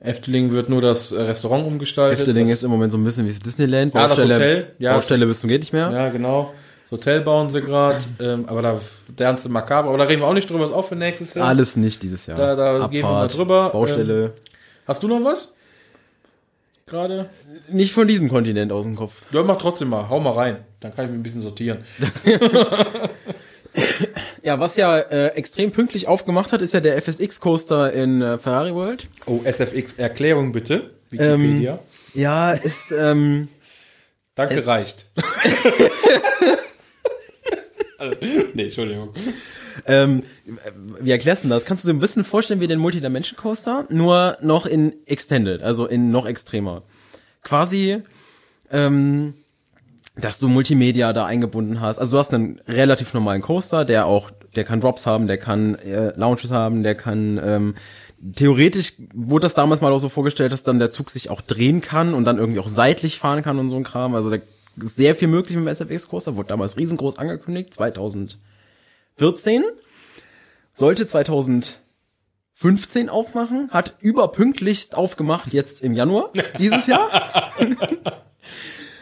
[0.00, 2.18] Efteling wird nur das äh, Restaurant umgestaltet.
[2.20, 3.94] Efteling ist im Moment so ein bisschen wie das Disneyland.
[3.96, 4.94] Ah, das Hotel, ja.
[4.94, 5.90] Baustelle bis zum geht nicht mehr.
[5.90, 6.52] Ja, genau.
[6.84, 10.26] Das Hotel bauen sie gerade, ähm, aber da der ganze makaber, aber da reden wir
[10.26, 11.48] auch nicht drüber, ist auch für nächstes Jahr.
[11.48, 12.36] Alles nicht dieses Jahr.
[12.36, 13.70] Da- da gehen wir mal drüber.
[13.70, 14.32] Baustelle.
[14.86, 15.52] Hast du noch was?
[16.86, 17.30] Gerade?
[17.68, 19.22] nicht von diesem Kontinent aus dem Kopf.
[19.32, 20.58] Ja, mach trotzdem mal, hau mal rein.
[20.80, 21.78] Dann kann ich mich ein bisschen sortieren.
[24.44, 28.36] Ja, was ja äh, extrem pünktlich aufgemacht hat, ist ja der FSX Coaster in äh,
[28.36, 29.08] Ferrari World.
[29.24, 30.90] Oh, SFX, Erklärung bitte.
[31.08, 31.78] Wikipedia.
[32.12, 33.48] Ja, ist ähm,
[34.34, 35.10] Danke, reicht.
[37.96, 38.16] Also,
[38.54, 39.14] nee, Entschuldigung.
[39.86, 40.24] ähm,
[41.00, 41.64] wie erklärst du das?
[41.64, 45.86] Kannst du dir ein bisschen vorstellen wie den Multidimension Coaster, nur noch in Extended, also
[45.86, 46.82] in noch extremer.
[47.42, 48.02] Quasi,
[48.70, 49.32] ähm,
[50.16, 51.98] dass du Multimedia da eingebunden hast.
[51.98, 55.74] Also du hast einen relativ normalen Coaster, der auch, der kann Drops haben, der kann
[55.76, 57.74] äh, Launches haben, der kann ähm,
[58.32, 61.80] theoretisch wurde das damals mal auch so vorgestellt, dass dann der Zug sich auch drehen
[61.80, 64.14] kann und dann irgendwie auch seitlich fahren kann und so ein Kram.
[64.14, 64.38] Also da
[64.80, 69.64] ist sehr viel möglich mit dem SFX Coaster, wurde damals riesengroß angekündigt, 2014.
[70.72, 77.10] Sollte 2015 aufmachen, hat überpünktlichst aufgemacht jetzt im Januar dieses Jahr.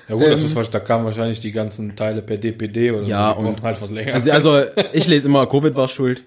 [0.09, 3.43] Ja gut, das ist, da kamen wahrscheinlich die ganzen Teile per DPD oder Ja, so.
[3.43, 4.15] Die und- halt was länger.
[4.15, 6.25] Also, also ich lese immer, Covid war schuld.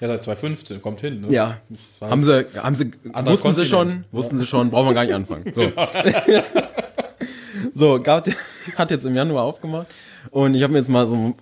[0.00, 1.20] ja, seit 2015, kommt hin.
[1.22, 1.28] Ne?
[1.32, 1.58] Ja.
[2.00, 2.10] Sein.
[2.10, 4.06] Haben sie, haben sie, Anderer wussten sie schon, Kontinent.
[4.12, 5.52] wussten sie schon, brauchen wir gar nicht anfangen.
[5.54, 5.72] So,
[7.74, 8.26] so gab,
[8.76, 9.86] hat jetzt im Januar aufgemacht
[10.30, 11.34] und ich habe mir jetzt mal so ein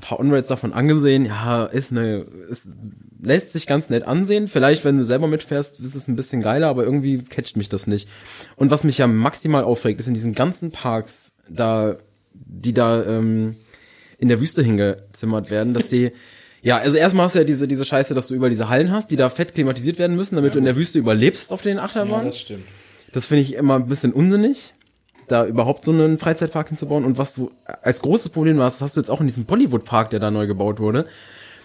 [0.00, 1.26] paar Onrates davon angesehen.
[1.26, 2.76] Ja, ist eine, es
[3.22, 4.48] lässt sich ganz nett ansehen.
[4.48, 7.86] Vielleicht, wenn du selber mitfährst, ist es ein bisschen geiler, aber irgendwie catcht mich das
[7.86, 8.08] nicht.
[8.56, 11.96] Und was mich ja maximal aufregt, ist in diesen ganzen Parks, da,
[12.32, 13.56] die da ähm,
[14.18, 16.12] in der Wüste hingezimmert werden, dass die
[16.62, 19.10] ja, also erstmal hast du ja diese, diese Scheiße, dass du über diese Hallen hast,
[19.10, 21.84] die da fett klimatisiert werden müssen, damit du in der Wüste überlebst auf den Ja,
[21.84, 22.26] Achterbahnen.
[22.26, 22.64] das stimmt.
[23.12, 24.74] Das finde ich immer ein bisschen unsinnig,
[25.26, 27.04] da überhaupt so einen Freizeitpark hinzubauen.
[27.04, 27.50] Und was du
[27.82, 30.80] als großes Problem hast, hast du jetzt auch in diesem Bollywood-Park, der da neu gebaut
[30.80, 31.06] wurde,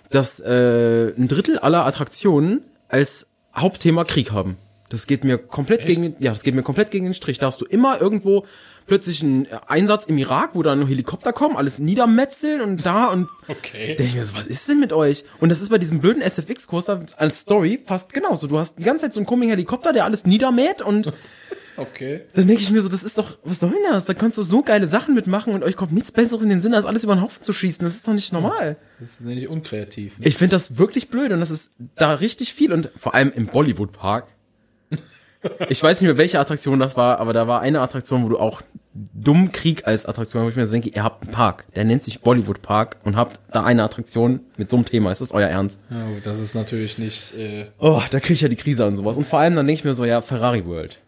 [0.10, 4.58] dass äh, ein Drittel aller Attraktionen als Hauptthema Krieg haben.
[4.90, 7.40] Das geht mir komplett gegen, ja, das geht mir komplett gegen den Strich.
[7.40, 8.46] Da hast du immer irgendwo
[8.86, 13.88] plötzlich einen Einsatz im Irak, wo dann Helikopter kommen, alles niedermetzeln und da und Okay.
[13.96, 15.26] denke ich mir so, was ist denn mit euch?
[15.40, 18.46] Und das ist bei diesem blöden SFX-Coaster als Story fast genauso.
[18.46, 21.12] Du hast die ganze Zeit so einen komischen Helikopter, der alles niedermäht und
[21.78, 22.22] Okay.
[22.34, 24.06] dann denke ich mir so, das ist doch, was soll denn das?
[24.06, 26.74] Da kannst du so geile Sachen mitmachen und euch kommt nichts Besseres in den Sinn,
[26.74, 27.84] als alles über den Haufen zu schießen.
[27.86, 28.78] Das ist doch nicht normal.
[29.00, 30.14] Das ist nämlich unkreativ.
[30.20, 33.48] Ich finde das wirklich blöd und das ist da richtig viel und vor allem im
[33.48, 34.28] Bollywood Park.
[35.70, 38.40] Ich weiß nicht mehr, welche Attraktion das war, aber da war eine Attraktion, wo du
[38.40, 38.64] auch
[39.14, 42.02] dumm Krieg als Attraktion, wo ich mir so denke, ihr habt einen Park, der nennt
[42.02, 45.12] sich Bollywood Park und habt da eine Attraktion mit so einem Thema.
[45.12, 45.82] Ist das euer Ernst?
[45.92, 47.36] Ja, gut, das ist natürlich nicht.
[47.36, 49.18] Äh, Oh, da krieg ich ja die Krise an sowas.
[49.18, 51.00] Und vor allem dann denke ich mir so, ja, Ferrari World.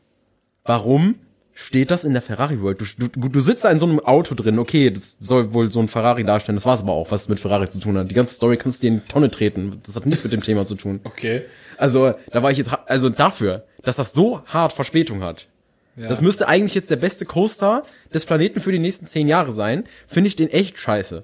[0.68, 1.16] Warum
[1.54, 2.80] steht das in der Ferrari World?
[2.82, 5.80] Du, du, du sitzt da in so einem Auto drin, okay, das soll wohl so
[5.80, 8.12] ein Ferrari darstellen, das war's aber auch, was mit Ferrari zu tun hat.
[8.12, 9.80] Die ganze Story kannst du dir in die Tonne treten.
[9.84, 11.00] Das hat nichts mit dem Thema zu tun.
[11.04, 11.46] okay.
[11.78, 15.48] Also, da war ich jetzt, also dafür, dass das so hart Verspätung hat.
[15.96, 17.82] Das müsste eigentlich jetzt der beste Coaster
[18.14, 19.86] des Planeten für die nächsten zehn Jahre sein.
[20.06, 21.24] Finde ich den echt scheiße.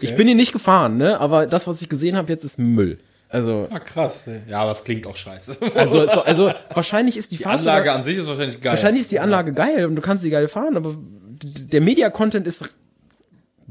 [0.00, 1.20] Ich bin ihn nicht gefahren, ne?
[1.20, 2.98] Aber das, was ich gesehen habe, jetzt ist Müll.
[3.30, 4.22] Also, Ah, krass.
[4.48, 5.58] Ja, aber es klingt auch scheiße.
[5.74, 8.72] also, so, also wahrscheinlich ist die, Die Fahrt Anlage sogar- an sich ist wahrscheinlich geil.
[8.72, 10.94] wahrscheinlich ist die Anlage geil und du kannst sie geil fahren, aber
[11.42, 12.64] der Media-Content ist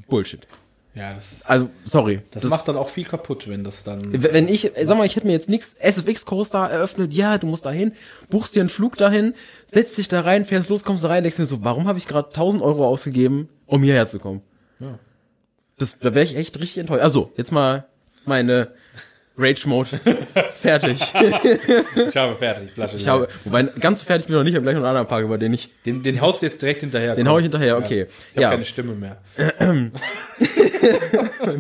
[0.08, 0.48] Bullshit.
[0.94, 2.22] Ja, das, Also, sorry.
[2.32, 4.02] das, macht dann auch viel kaputt, wenn das dann.
[4.24, 7.66] wenn ich, sag mal, ich hätte mir jetzt nichts SFX Coaster eröffnet, ja, du musst
[7.68, 7.92] da hin,
[8.32, 9.36] buchst dir einen Flug dahin,
[9.68, 12.08] setzt dich da rein, fährst los, kommst da rein, denkst mir so, warum habe ich
[12.08, 14.42] gerade 1000 Euro ausgegeben, um hierher zu kommen?
[14.80, 14.98] Ja.
[15.78, 17.04] Das, da wäre ich echt richtig enttäuscht.
[17.04, 17.86] Also, jetzt mal
[18.26, 18.70] meine
[19.38, 19.90] Rage Mode
[20.54, 21.00] fertig.
[22.08, 22.96] Ich habe fertig, Flasche.
[22.98, 25.08] Ich habe, wobei ganz fertig bin ich noch nicht, ich habe gleich noch einen anderen
[25.08, 27.16] Park, über den ich, den, den haust du jetzt direkt hinterher.
[27.16, 27.34] den komm.
[27.34, 28.08] hau ich hinterher, okay.
[28.10, 29.18] Ich habe Ja, keine Stimme mehr.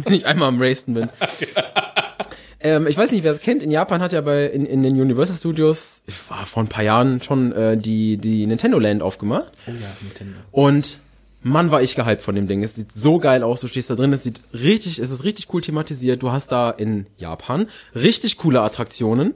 [0.04, 1.10] wenn ich einmal am Racen bin.
[2.60, 3.62] ähm, ich weiß nicht, wer es kennt.
[3.64, 7.22] In Japan hat ja bei in, in den Universal Studios war vor ein paar Jahren
[7.22, 10.38] schon äh, die die Nintendo Land aufgemacht Oh ja, Nintendo.
[10.52, 11.00] und
[11.48, 12.64] Mann, war ich gehypt von dem Ding.
[12.64, 13.62] Es sieht so geil aus.
[13.62, 14.14] Du stehst da drin.
[14.14, 16.22] Es sieht richtig, es ist richtig cool thematisiert.
[16.22, 19.34] Du hast da in Japan richtig coole Attraktionen.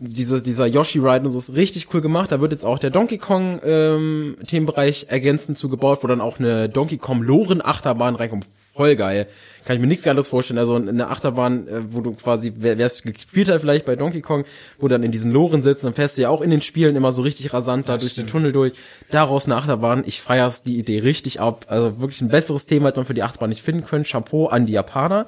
[0.00, 2.30] Diese, dieser Yoshi Ride und so ist richtig cool gemacht.
[2.30, 6.68] Da wird jetzt auch der Donkey Kong ähm, Themenbereich ergänzend zugebaut, wo dann auch eine
[6.68, 8.46] Donkey Kong Loren Achterbahn reinkommt.
[8.78, 9.26] Voll geil.
[9.64, 10.58] Kann ich mir nichts anderes vorstellen.
[10.58, 14.44] Also eine Achterbahn, äh, wo du quasi, wer es gespielt hat vielleicht bei Donkey Kong,
[14.78, 16.94] wo du dann in diesen Loren sitzt, dann fährst du ja auch in den Spielen
[16.94, 18.74] immer so richtig rasant da durch den Tunnel durch.
[19.10, 21.66] Daraus eine Achterbahn, ich feier's die Idee richtig ab.
[21.66, 24.04] Also wirklich ein besseres Thema hätte man für die Achterbahn nicht finden können.
[24.04, 25.26] Chapeau an die Japaner.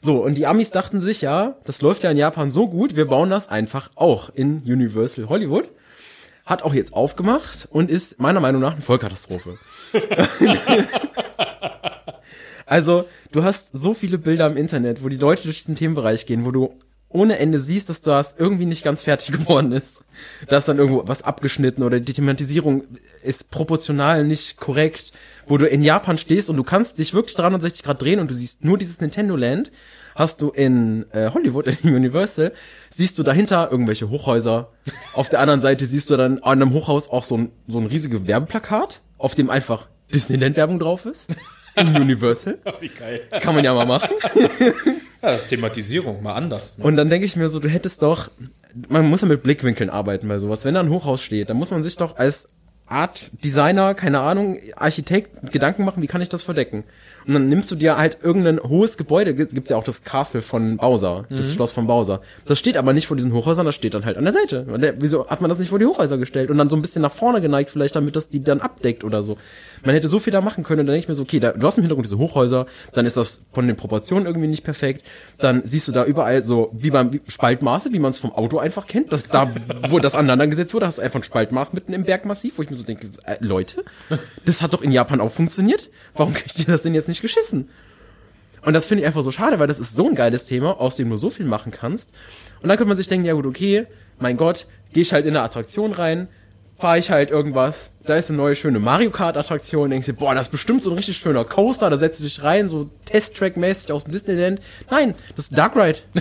[0.00, 3.04] So, und die Amis dachten sich, ja, das läuft ja in Japan so gut, wir
[3.04, 5.68] bauen das einfach auch in Universal Hollywood.
[6.46, 9.58] Hat auch jetzt aufgemacht und ist meiner Meinung nach eine Vollkatastrophe.
[12.70, 16.44] also, du hast so viele Bilder im Internet, wo die Leute durch diesen Themenbereich gehen,
[16.44, 16.72] wo du
[17.08, 20.04] ohne Ende siehst, dass das irgendwie nicht ganz fertig geworden ist.
[20.46, 22.84] Da ist dann irgendwo was abgeschnitten oder die Thematisierung
[23.24, 25.12] ist proportional nicht korrekt,
[25.48, 28.34] wo du in Japan stehst und du kannst dich wirklich 360 Grad drehen und du
[28.34, 29.72] siehst nur dieses Nintendo Land.
[30.14, 32.52] Hast du in äh, Hollywood, in Universal,
[32.88, 34.70] siehst du dahinter irgendwelche Hochhäuser.
[35.14, 37.86] Auf der anderen Seite siehst du dann an einem Hochhaus auch so ein, so ein
[37.86, 41.34] riesiges Werbeplakat, auf dem einfach Disneyland-Werbung drauf ist.
[41.80, 42.58] In Universal.
[42.80, 43.20] Wie geil.
[43.40, 44.10] Kann man ja mal machen.
[45.22, 46.78] Ja, das ist Thematisierung, mal anders.
[46.78, 46.84] Ne?
[46.84, 48.30] Und dann denke ich mir so, du hättest doch,
[48.88, 50.64] man muss ja mit Blickwinkeln arbeiten bei sowas.
[50.64, 52.48] Wenn da ein Hochhaus steht, dann muss man sich doch als
[52.86, 56.84] Art Designer, keine Ahnung, Architekt Gedanken machen, wie kann ich das verdecken?
[57.26, 60.42] Und dann nimmst du dir halt irgendein hohes Gebäude, gibt gibt's ja auch das Castle
[60.42, 62.20] von Bowser, das Schloss von Bowser.
[62.46, 64.66] Das steht aber nicht vor diesen Hochhäusern, das steht dann halt an der Seite.
[64.78, 67.02] Der, wieso hat man das nicht vor die Hochhäuser gestellt und dann so ein bisschen
[67.02, 69.36] nach vorne geneigt, vielleicht damit das die dann abdeckt oder so.
[69.84, 71.52] Man hätte so viel da machen können und dann denke ich mir so, okay, da,
[71.52, 75.04] du hast im Hintergrund diese Hochhäuser, dann ist das von den Proportionen irgendwie nicht perfekt,
[75.38, 78.58] dann siehst du da überall so, wie beim wie Spaltmaße, wie man es vom Auto
[78.58, 79.52] einfach kennt, dass da,
[79.88, 82.76] wo das aneinandergesetzt wurde, hast du einfach ein Spaltmaß mitten im Bergmassiv, wo ich mir
[82.76, 83.84] so denke, äh, Leute,
[84.46, 85.88] das hat doch in Japan auch funktioniert.
[86.14, 87.68] Warum kriegt ihr das denn jetzt nicht geschissen?
[88.62, 90.96] Und das finde ich einfach so schade, weil das ist so ein geiles Thema, aus
[90.96, 92.10] dem du so viel machen kannst.
[92.62, 93.86] Und dann könnte man sich denken, ja gut, okay,
[94.18, 96.28] mein Gott, gehe ich halt in eine Attraktion rein,
[96.78, 100.34] fahre ich halt irgendwas, da ist eine neue schöne Mario Kart Attraktion, denkst dir, boah,
[100.34, 103.92] das ist bestimmt so ein richtig schöner Coaster, da setzt du dich rein, so Test-Track-mäßig
[103.92, 104.60] aus dem Disneyland.
[104.90, 105.98] Nein, das ist Dark Ride.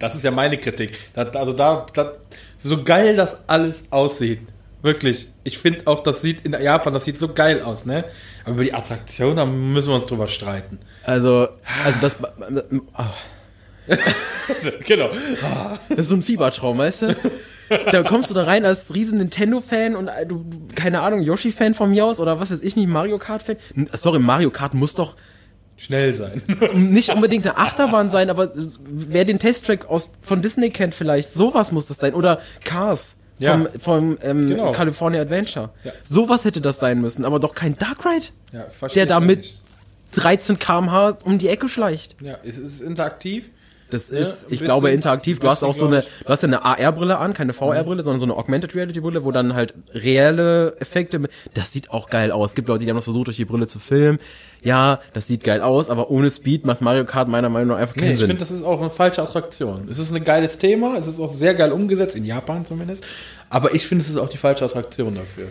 [0.00, 0.96] Das ist ja meine Kritik.
[1.12, 2.12] Das, also da, das,
[2.62, 4.40] so geil das alles aussieht.
[4.82, 5.28] Wirklich.
[5.44, 8.04] Ich finde auch, das sieht in Japan, das sieht so geil aus, ne?
[8.44, 10.78] Aber über die Attraktion, da müssen wir uns drüber streiten.
[11.04, 11.48] Also,
[11.84, 13.02] also das, oh,
[14.86, 15.10] genau.
[15.88, 17.16] das ist so ein Fiebertraum, weißt du?
[17.90, 21.90] Da kommst du da rein als riesen Nintendo-Fan und äh, du, keine Ahnung, Yoshi-Fan von
[21.90, 23.56] mir aus oder was weiß ich nicht, Mario Kart-Fan.
[23.92, 25.14] Sorry, Mario Kart muss doch
[25.78, 26.42] Schnell sein.
[26.74, 28.50] nicht unbedingt eine Achterbahn sein, aber
[28.84, 32.14] wer den Testtrack aus von Disney kennt vielleicht, sowas muss das sein.
[32.14, 33.52] Oder Cars Ja.
[33.52, 34.72] vom, vom ähm, Genau.
[34.72, 35.70] California Adventure.
[35.84, 35.92] Ja.
[36.02, 39.60] Sowas hätte das sein müssen, aber doch kein Dark Ride, Ja, der da mit nicht.
[40.16, 42.16] 13 km/h um die Ecke schleicht.
[42.22, 43.44] Ja, es ist interaktiv.
[43.90, 45.40] Das Ja, ist, ein ich glaube, interaktiv.
[45.40, 46.06] Du hast auch so eine, ich.
[46.24, 49.54] du hast ja eine AR-Brille an, keine VR-Brille, sondern so eine Augmented Reality-Brille, wo dann
[49.54, 52.50] halt reelle Effekte, mit- das sieht auch geil aus.
[52.50, 54.18] Es gibt Leute, die haben das versucht, durch die Brille zu filmen.
[54.62, 57.94] Ja, das sieht geil aus, aber ohne Speed macht Mario Kart meiner Meinung nach einfach
[57.94, 58.26] keinen Nee, ich Sinn.
[58.28, 59.88] finde, das ist auch eine falsche Attraktion.
[59.90, 63.04] Es ist ein geiles Thema, es ist auch sehr geil umgesetzt, in Japan zumindest.
[63.50, 65.46] Aber ich finde, es ist auch die falsche Attraktion dafür.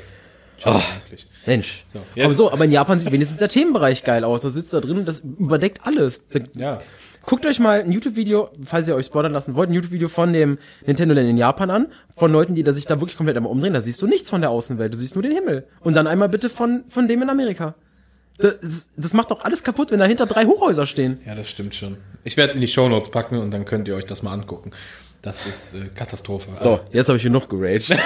[0.63, 1.27] Eigentlich.
[1.45, 1.85] Mensch.
[1.93, 4.41] So, aber so, aber in Japan sieht wenigstens der Themenbereich geil aus.
[4.41, 6.25] Da sitzt du da drin und das überdeckt alles.
[6.55, 6.81] Ja.
[7.27, 10.57] Guckt euch mal ein YouTube-Video, falls ihr euch spoilern lassen wollt, ein YouTube-Video von dem
[10.85, 13.73] Nintendo Land in Japan an, von Leuten, die da sich da wirklich komplett einmal umdrehen.
[13.73, 15.67] Da siehst du nichts von der Außenwelt, du siehst nur den Himmel.
[15.81, 17.75] Und dann einmal bitte von, von dem in Amerika.
[18.37, 21.19] Das, das macht doch alles kaputt, wenn dahinter drei Hochhäuser stehen.
[21.25, 21.97] Ja, das stimmt schon.
[22.23, 24.71] Ich werde es in die Shownotes packen und dann könnt ihr euch das mal angucken.
[25.21, 26.47] Das ist äh, Katastrophe.
[26.63, 27.89] So, jetzt habe ich genug geraged.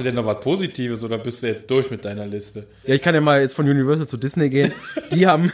[0.00, 2.66] Du denn noch was Positives oder bist du jetzt durch mit deiner Liste?
[2.84, 4.72] Ja, ich kann ja mal jetzt von Universal zu Disney gehen.
[5.12, 5.52] Die haben,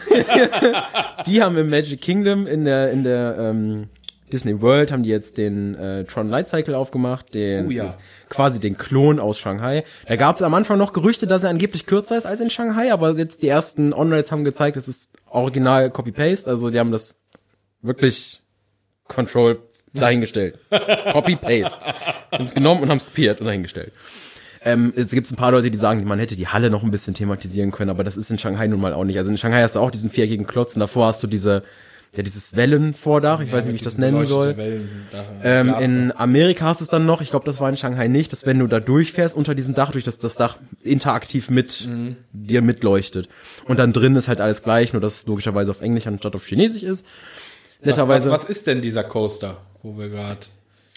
[1.26, 3.88] die haben im Magic Kingdom in der in der ähm,
[4.32, 7.84] Disney World haben die jetzt den äh, Tron Light Cycle aufgemacht, den Oh ja.
[7.84, 9.84] das- quasi den Klon aus Shanghai.
[10.08, 12.92] Da gab es am Anfang noch Gerüchte, dass er angeblich kürzer ist als in Shanghai,
[12.92, 17.20] aber jetzt die ersten On-Rails haben gezeigt, es ist original Copy-Paste, also die haben das
[17.82, 18.40] wirklich
[19.06, 19.60] Control
[19.94, 20.58] dahingestellt.
[21.12, 21.78] Copy-Paste.
[22.32, 23.92] Haben es genommen und haben es kopiert und dahingestellt.
[24.66, 27.14] Ähm, es gibt ein paar Leute, die sagen, man hätte die Halle noch ein bisschen
[27.14, 29.16] thematisieren können, aber das ist in Shanghai nun mal auch nicht.
[29.16, 31.62] Also in Shanghai hast du auch diesen viereckigen Klotz und davor hast du diese,
[32.16, 34.56] ja, dieses Wellenvordach, ich weiß nicht, wie ich das nennen soll.
[35.44, 38.32] Ähm, in Amerika hast du es dann noch, ich glaube, das war in Shanghai nicht,
[38.32, 41.88] dass wenn du da durchfährst unter diesem Dach, durch das das Dach interaktiv mit
[42.32, 43.28] dir mitleuchtet.
[43.66, 46.44] Und dann drin ist halt alles gleich, nur dass es logischerweise auf Englisch anstatt auf
[46.44, 47.04] Chinesisch ist.
[47.04, 48.32] was, Netterweise.
[48.32, 50.40] was, was ist denn dieser Coaster, wo wir gerade...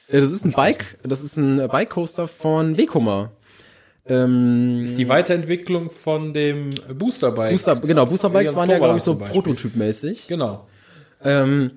[0.07, 3.31] Äh, Das ist ein Bike, das ist ein Bike Coaster von Vekoma.
[4.07, 7.51] Ähm, Ist die Weiterentwicklung von dem Booster Bike.
[7.51, 10.27] Booster, genau, Booster Bikes Ja, waren ja, glaube ich, so prototypmäßig.
[10.27, 10.67] Genau.
[11.23, 11.71] Ähm,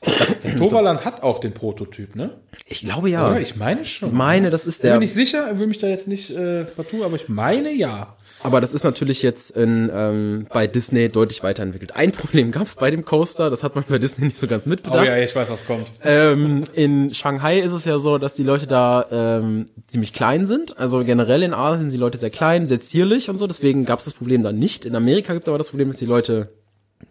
[0.00, 2.30] Das Toverland hat auch den Prototyp, ne?
[2.66, 3.26] ich glaube ja.
[3.28, 3.40] Oder?
[3.40, 4.10] Ich meine schon.
[4.10, 4.94] Ich meine, das ist Ich bin der.
[4.96, 8.16] mir nicht sicher, will mich da jetzt nicht äh, vertun, aber ich meine ja.
[8.42, 11.96] Aber das ist natürlich jetzt in, ähm, bei Disney deutlich weiterentwickelt.
[11.96, 14.66] Ein Problem gab es bei dem Coaster, das hat man bei Disney nicht so ganz
[14.66, 15.02] mitbedacht.
[15.02, 15.90] Oh ja, ich weiß, was kommt.
[16.04, 20.78] Ähm, in Shanghai ist es ja so, dass die Leute da ähm, ziemlich klein sind.
[20.78, 23.46] Also generell in Asien sind die Leute sehr klein, sehr zierlich und so.
[23.46, 24.84] Deswegen gab es das Problem dann nicht.
[24.84, 26.50] In Amerika gibt es aber das Problem, dass die Leute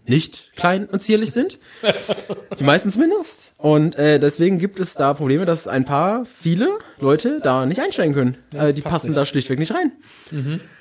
[0.06, 1.60] nicht klein und zierlich sind.
[2.60, 3.47] Die meisten zumindest.
[3.58, 8.14] Und äh, deswegen gibt es da Probleme, dass ein paar, viele Leute da nicht einsteigen
[8.14, 8.38] können.
[8.54, 9.92] äh, die passen da schlichtweg nicht rein.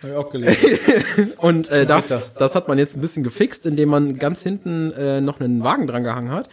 [0.03, 1.33] Hab ich auch gelesen.
[1.39, 2.35] Und äh, das.
[2.35, 5.87] das hat man jetzt ein bisschen gefixt, indem man ganz hinten äh, noch einen Wagen
[5.87, 6.51] dran gehangen hat,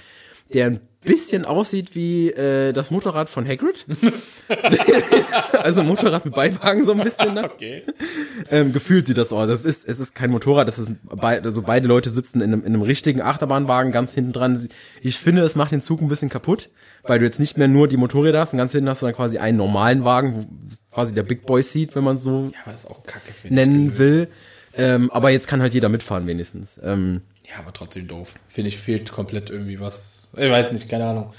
[0.54, 3.86] der ein bisschen aussieht wie äh, das Motorrad von Hagrid.
[5.62, 7.34] also ein Motorrad mit Beiwagen so ein bisschen.
[7.34, 7.44] Ne?
[7.44, 7.84] Okay.
[8.50, 9.50] Ähm, gefühlt sieht das aus.
[9.50, 12.62] Es ist, es ist kein Motorrad, das ist bei, also beide Leute sitzen in einem,
[12.62, 14.68] in einem richtigen Achterbahnwagen ganz hinten dran.
[15.02, 16.70] Ich finde, es macht den Zug ein bisschen kaputt,
[17.04, 19.16] weil du jetzt nicht mehr nur die Motorräder hast und ganz hinten hast du dann
[19.16, 20.46] quasi einen normalen Wagen, wo
[20.94, 22.74] quasi der Big Boy Seat, wenn man so Ja,
[23.06, 24.30] kacke, nennen will.
[24.76, 26.80] Ähm, aber jetzt kann halt jeder mitfahren wenigstens.
[26.84, 28.36] Ähm, Ja, aber trotzdem doof.
[28.48, 30.23] Finde ich, fehlt komplett irgendwie was.
[30.36, 31.34] Ich weiß nicht, keine Ahnung.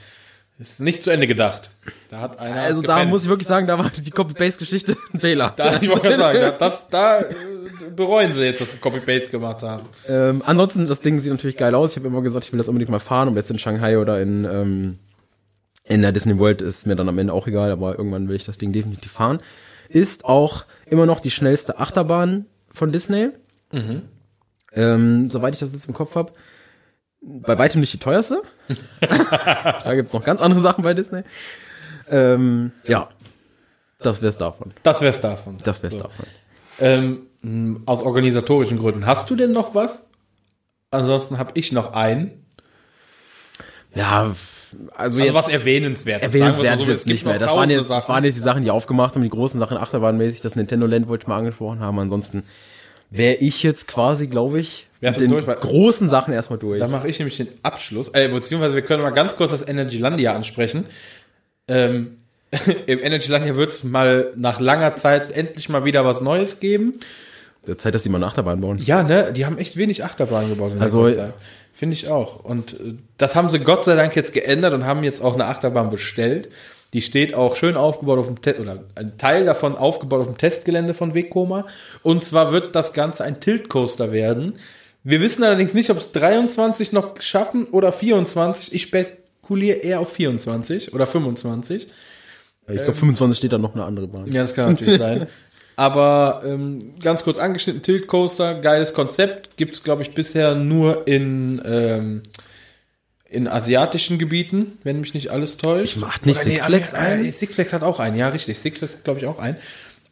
[0.59, 1.71] Ist nicht zu Ende gedacht.
[2.11, 2.63] Da hat einer.
[2.63, 5.53] also da muss ich wirklich sagen, da war die Copy-Paste-Geschichte ein Fehler.
[5.57, 7.35] Da, ich wollte sagen, da, das, da äh,
[7.95, 9.83] bereuen sie jetzt, dass sie Copy-Paste gemacht haben.
[10.09, 11.91] Ähm, ansonsten, das Ding sieht natürlich geil aus.
[11.91, 13.29] Ich habe immer gesagt, ich will das unbedingt mal fahren.
[13.29, 14.99] Ob jetzt in Shanghai oder in, ähm,
[15.83, 18.45] in der Disney World ist mir dann am Ende auch egal, aber irgendwann will ich
[18.45, 19.41] das Ding definitiv fahren.
[19.89, 23.31] Ist auch immer noch die schnellste Achterbahn von Disney.
[24.73, 26.33] Ähm, soweit ich das jetzt im Kopf habe.
[27.27, 28.43] Bei weitem nicht die teuerste.
[29.01, 31.23] da gibt's noch ganz andere Sachen bei Disney.
[32.11, 33.09] Ähm, ja,
[34.01, 34.75] das wär's davon.
[34.83, 35.59] Das wär's davon.
[35.65, 36.01] Das wär's So.
[36.01, 36.27] davon.
[36.81, 39.07] Ähm, aus organisatorischen Gründen.
[39.07, 40.03] Hast du denn noch was?
[40.91, 42.45] Ansonsten habe ich noch einen.
[43.95, 44.37] Ja, also,
[44.97, 47.39] Also jetzt was erwähnenswert erwähnenswert ist jetzt nicht mehr.
[47.39, 50.41] Das waren jetzt, das waren jetzt die Sachen, die aufgemacht haben, die großen Sachen achterbahnmäßig.
[50.41, 51.99] Das Nintendo Land wollte ich mal angesprochen haben.
[51.99, 52.43] Ansonsten
[53.17, 56.81] wäre ich jetzt quasi, glaube ich, Wärst mit den durch, großen Sachen erstmal durch.
[56.81, 58.09] Da mache ich nämlich den Abschluss.
[58.09, 60.87] Äh, beziehungsweise wir können mal ganz kurz das Energylandia ansprechen.
[61.69, 62.17] Ähm,
[62.87, 66.93] Im Energylandia wird es mal nach langer Zeit endlich mal wieder was Neues geben.
[67.67, 68.79] Der Zeit, dass die mal eine Achterbahn bauen.
[68.83, 71.35] Ja, ne, die haben echt wenig Achterbahn gebaut in Also- letzter Zeit.
[71.77, 72.45] Finde ich auch.
[72.45, 75.47] Und äh, das haben sie Gott sei Dank jetzt geändert und haben jetzt auch eine
[75.47, 76.49] Achterbahn bestellt.
[76.95, 80.39] Die steht auch schön aufgebaut auf dem Test, oder ein Teil davon aufgebaut auf dem
[80.39, 81.67] Testgelände von Wegkoma.
[82.03, 84.55] Und zwar wird das Ganze ein Tilt-Coaster werden.
[85.03, 88.73] Wir wissen allerdings nicht, ob es 23 noch schaffen oder 24.
[88.73, 91.89] Ich spekuliere eher auf 24 oder 25.
[92.69, 94.27] Ich glaube, 25 steht da noch eine andere Bahn.
[94.33, 95.27] Ja, das kann natürlich sein.
[95.77, 99.57] Aber ähm, ganz kurz angeschnitten, Tilt Coaster, geiles Konzept.
[99.57, 102.23] Gibt's glaube ich, bisher nur in, ähm,
[103.35, 105.99] in asiatischen Gebieten, wenn mich nicht alles täuscht.
[106.03, 107.33] Hat nicht Oder Six Flags äh, einen?
[107.33, 108.59] Six Flags hat auch einen, ja, richtig.
[108.59, 109.57] Six Flags hat, glaube ich, auch einen.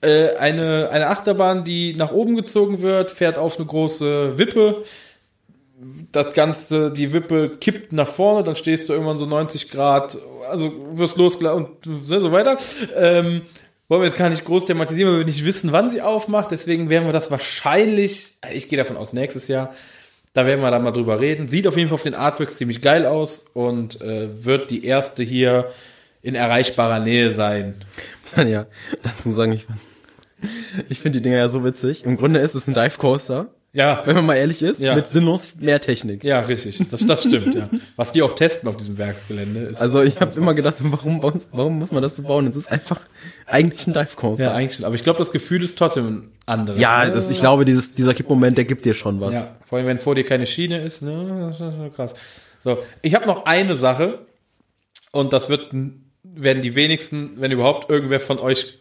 [0.02, 4.84] Äh, eine, eine Achterbahn, die nach oben gezogen wird, fährt auf eine große Wippe.
[6.12, 10.16] Das Ganze, die Wippe kippt nach vorne, dann stehst du irgendwann so 90 Grad,
[10.48, 12.56] also wirst losgelassen und ne, so weiter.
[12.96, 13.42] Ähm,
[13.88, 16.50] wollen wir jetzt gar nicht groß thematisieren, weil wir nicht wissen, wann sie aufmacht.
[16.50, 19.74] Deswegen werden wir das wahrscheinlich, ich gehe davon aus, nächstes Jahr.
[20.34, 21.46] Da werden wir dann mal drüber reden.
[21.46, 25.22] Sieht auf jeden Fall auf den Artworks ziemlich geil aus und äh, wird die erste
[25.22, 25.70] hier
[26.22, 27.74] in erreichbarer Nähe sein.
[28.22, 28.66] Muss man ja
[29.02, 29.66] dazu sagen, ich,
[30.88, 32.04] ich finde die Dinger ja so witzig.
[32.04, 34.94] Im Grunde ist es ein Dive Coaster, Ja, wenn man mal ehrlich ist, Ja.
[34.94, 36.22] mit sinnlos mehr Technik.
[36.24, 36.78] ja, richtig.
[36.90, 37.70] Das, das stimmt, ja.
[37.96, 39.80] Was die auch testen auf diesem Werksgelände ist.
[39.80, 42.46] Also ich habe immer gedacht, warum, warum, muss man das so bauen?
[42.46, 43.00] Es ist einfach
[43.46, 44.44] eigentlich ein Dive Coaster.
[44.44, 44.84] ja, eigentlich schon.
[44.84, 46.78] Aber ich glaube, das Gefühl ist trotzdem ein anderes.
[46.78, 47.12] Ja, ne?
[47.12, 49.32] das, ich glaube, dieses, dieser Kippmoment, der gibt dir schon was.
[49.32, 51.48] Ja, vor allem, wenn vor dir keine Schiene ist, ne?
[51.58, 52.14] Das ist schon krass.
[52.62, 54.18] So, ich habe noch eine Sache
[55.12, 55.68] und das wird
[56.22, 58.78] werden die wenigsten, wenn überhaupt irgendwer von euch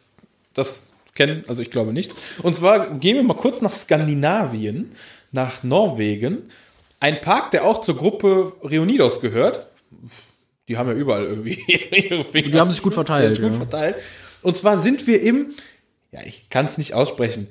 [0.54, 2.12] das kennen, also ich glaube nicht.
[2.44, 4.92] Und zwar gehen wir mal kurz nach Skandinavien,
[5.32, 6.40] nach Norwegen.
[7.00, 9.68] Ein Park, der auch zur Gruppe Reunidos gehört.
[10.68, 11.60] Die haben ja überall irgendwie
[11.92, 12.50] ihre Finger.
[12.50, 13.96] Die haben sich gut verteilt, Ja, gut verteilt.
[14.42, 15.48] Und zwar sind wir im,
[16.12, 17.48] ja, ich kann es nicht aussprechen,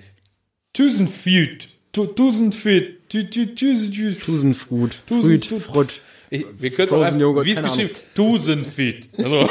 [0.72, 1.68] Tusenfield.
[1.92, 3.08] Tu- Tusenfield.
[3.08, 6.00] Tu- tu- tu- tu- Tusenfrut, Tusen- Früd, tu- Frut.
[6.30, 9.08] Ich, wir können auch, Joghurt, wie es geschrieben, Tusenfield.
[9.18, 9.50] Also,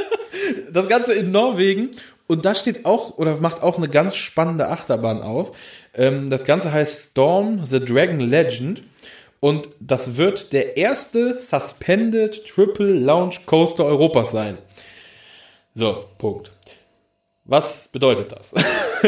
[0.72, 1.90] das Ganze in Norwegen.
[2.32, 5.54] Und da steht auch, oder macht auch eine ganz spannende Achterbahn auf.
[5.92, 8.82] Ähm, das Ganze heißt Storm the Dragon Legend.
[9.38, 14.56] Und das wird der erste Suspended Triple Launch Coaster Europas sein.
[15.74, 16.52] So, Punkt.
[17.44, 18.54] Was bedeutet das?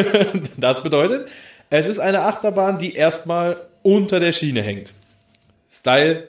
[0.59, 1.27] das bedeutet,
[1.71, 4.93] es ist eine Achterbahn, die erstmal unter der Schiene hängt.
[5.71, 6.29] Style,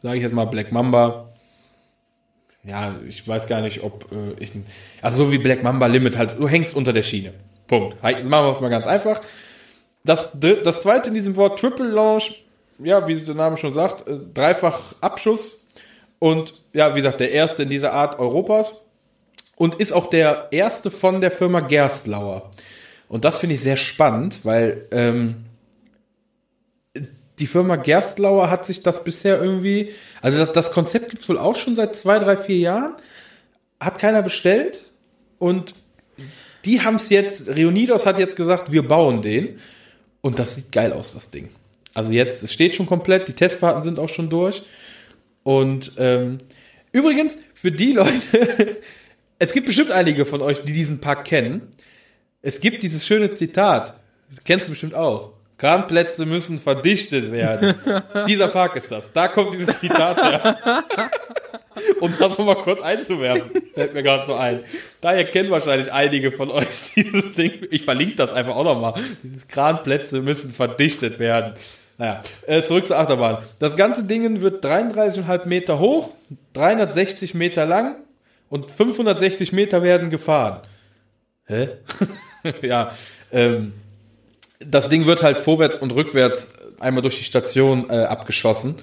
[0.00, 1.29] sage ich jetzt mal Black Mamba.
[2.64, 4.52] Ja, ich weiß gar nicht, ob äh, ich.
[5.00, 7.32] Also so wie Black Mamba Limit halt, du hängst unter der Schiene.
[7.66, 7.96] Punkt.
[8.02, 9.20] Halt, Machen wir es mal ganz einfach.
[10.04, 12.44] das, das zweite in diesem Wort Triple Launch,
[12.78, 15.64] ja, wie der Name schon sagt, äh, dreifach Abschuss
[16.18, 18.72] und ja, wie gesagt, der erste in dieser Art Europas
[19.56, 22.50] und ist auch der erste von der Firma Gerstlauer.
[23.08, 25.44] Und das finde ich sehr spannend, weil ähm,
[27.40, 31.38] die Firma Gerstlauer hat sich das bisher irgendwie, also das, das Konzept gibt es wohl
[31.38, 32.94] auch schon seit zwei, drei, vier Jahren,
[33.80, 34.82] hat keiner bestellt
[35.38, 35.74] und
[36.66, 39.58] die haben es jetzt, Reunidos hat jetzt gesagt, wir bauen den
[40.20, 41.48] und das sieht geil aus, das Ding.
[41.94, 44.62] Also jetzt, es steht schon komplett, die Testfahrten sind auch schon durch
[45.42, 46.38] und ähm,
[46.92, 48.76] übrigens, für die Leute,
[49.38, 51.68] es gibt bestimmt einige von euch, die diesen Park kennen.
[52.42, 53.98] Es gibt dieses schöne Zitat,
[54.44, 55.32] kennst du bestimmt auch.
[55.60, 57.74] Kranplätze müssen verdichtet werden.
[58.26, 59.12] Dieser Park ist das.
[59.12, 60.84] Da kommt dieses Zitat her.
[62.00, 64.64] Um das nochmal kurz einzuwerfen, fällt mir gerade so ein.
[65.00, 67.52] Daher kennen wahrscheinlich einige von euch dieses Ding.
[67.70, 68.94] Ich verlinke das einfach auch nochmal.
[69.22, 71.54] Dieses Kranplätze müssen verdichtet werden.
[71.96, 73.38] Naja, äh, zurück zur Achterbahn.
[73.60, 76.10] Das ganze Ding wird 33,5 Meter hoch,
[76.54, 77.96] 360 Meter lang
[78.48, 80.60] und 560 Meter werden gefahren.
[81.46, 81.68] Hä?
[82.62, 82.92] ja,
[83.32, 83.72] ähm,
[84.60, 88.76] das Ding wird halt vorwärts und rückwärts einmal durch die Station äh, abgeschossen.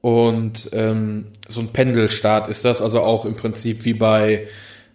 [0.00, 4.48] Und ähm, so ein Pendelstart ist das, also auch im Prinzip wie bei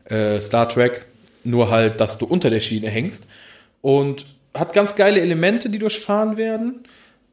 [0.05, 1.05] äh, Star Trek,
[1.43, 3.28] nur halt, dass du unter der Schiene hängst.
[3.82, 6.86] Und hat ganz geile Elemente, die durchfahren werden.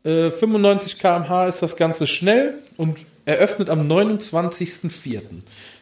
[0.05, 5.21] Äh, 95 km/h ist das Ganze schnell und eröffnet am 29.04.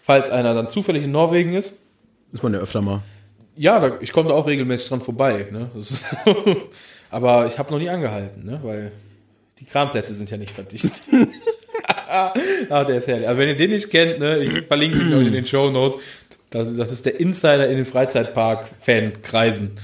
[0.03, 1.73] Falls einer dann zufällig in Norwegen ist.
[2.33, 3.03] Ist man ja öfter mal.
[3.57, 5.47] Ja, da, ich komme da auch regelmäßig dran vorbei.
[5.51, 5.71] Ne?
[7.11, 8.61] Aber ich habe noch nie angehalten, ne?
[8.63, 8.93] weil
[9.59, 11.03] die Kramplätze sind ja nicht verdichtet.
[12.71, 13.29] ah, der ist herrlich.
[13.29, 16.01] Also wenn ihr den nicht kennt, ne, ich verlinke ihn euch in den Show Notes.
[16.51, 19.77] Das, das ist der Insider in den Freizeitpark-Fan-Kreisen.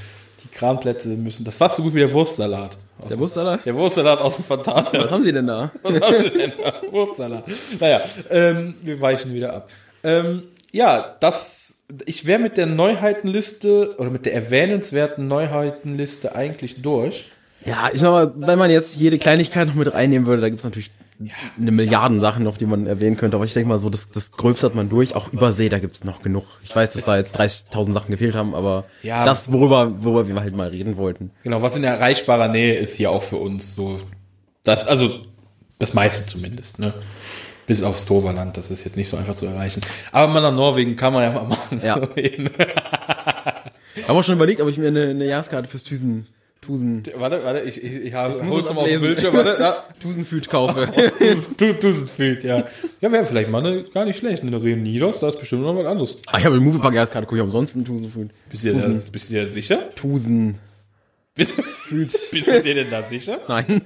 [0.42, 2.76] Die Kramplätze müssen, das fast so gut wie der Wurstsalat.
[2.98, 3.64] Aus Der Wurstsalat?
[3.64, 5.04] Der Wurstsalat aus dem Phantasialand.
[5.04, 5.70] Was haben sie denn da?
[5.82, 6.82] Was haben wir denn da?
[6.90, 7.44] Wurstsalat.
[7.78, 9.70] Naja, ähm, wir weichen wieder ab.
[10.02, 11.55] Ähm, ja, das,
[12.06, 17.26] ich wäre mit der Neuheitenliste oder mit der erwähnenswerten Neuheitenliste eigentlich durch.
[17.64, 20.64] Ja, ich sag mal, wenn man jetzt jede Kleinigkeit noch mit reinnehmen würde, da gibt's
[20.64, 20.90] natürlich
[21.58, 23.36] eine Milliarden Sachen noch, die man erwähnen könnte.
[23.36, 25.14] Aber ich denke mal so, das, das Gröbste hat man durch.
[25.14, 26.44] Auch Übersee, da gibt's noch genug.
[26.62, 29.24] Ich weiß, dass da jetzt 30.000 Sachen gefehlt haben, aber Ja.
[29.24, 31.30] das, worüber, worüber wir halt mal reden wollten.
[31.42, 33.98] Genau, was in erreichbarer Nähe ist hier auch für uns so.
[34.64, 35.20] Das, also,
[35.78, 36.92] das meiste zumindest, ne?
[37.66, 39.80] Bis aufs Toverland, das ist jetzt nicht so einfach zu erreichen.
[40.12, 41.80] Aber mal nach Norwegen kann man ja mal machen.
[41.84, 42.00] Ja.
[43.94, 46.26] Ich habe auch schon überlegt, ob ich mir eine, eine Jahreskarte fürs Tusen,
[46.60, 49.00] Tusen, warte, warte, ich, ich, ich habe, muss hol's nochmal auf den.
[49.00, 49.84] Bildschirm, warte, ja.
[50.02, 50.88] Tusenfüt kaufe.
[51.80, 52.64] Tusenfeld, ja.
[53.00, 54.42] Ja, wäre vielleicht mal eine, gar nicht schlecht.
[54.42, 56.18] Eine Reunidos, da ist bestimmt noch was anderes.
[56.26, 58.30] ah, ich habe eine Moviepark Jahreskarte, gucke ich umsonst einen Tusenfüt.
[58.50, 59.90] Bist du dir, bist du dir sicher?
[59.94, 60.58] Tusen.
[61.34, 61.52] Bist,
[62.32, 63.40] bist du dir denn da sicher?
[63.46, 63.82] Nein.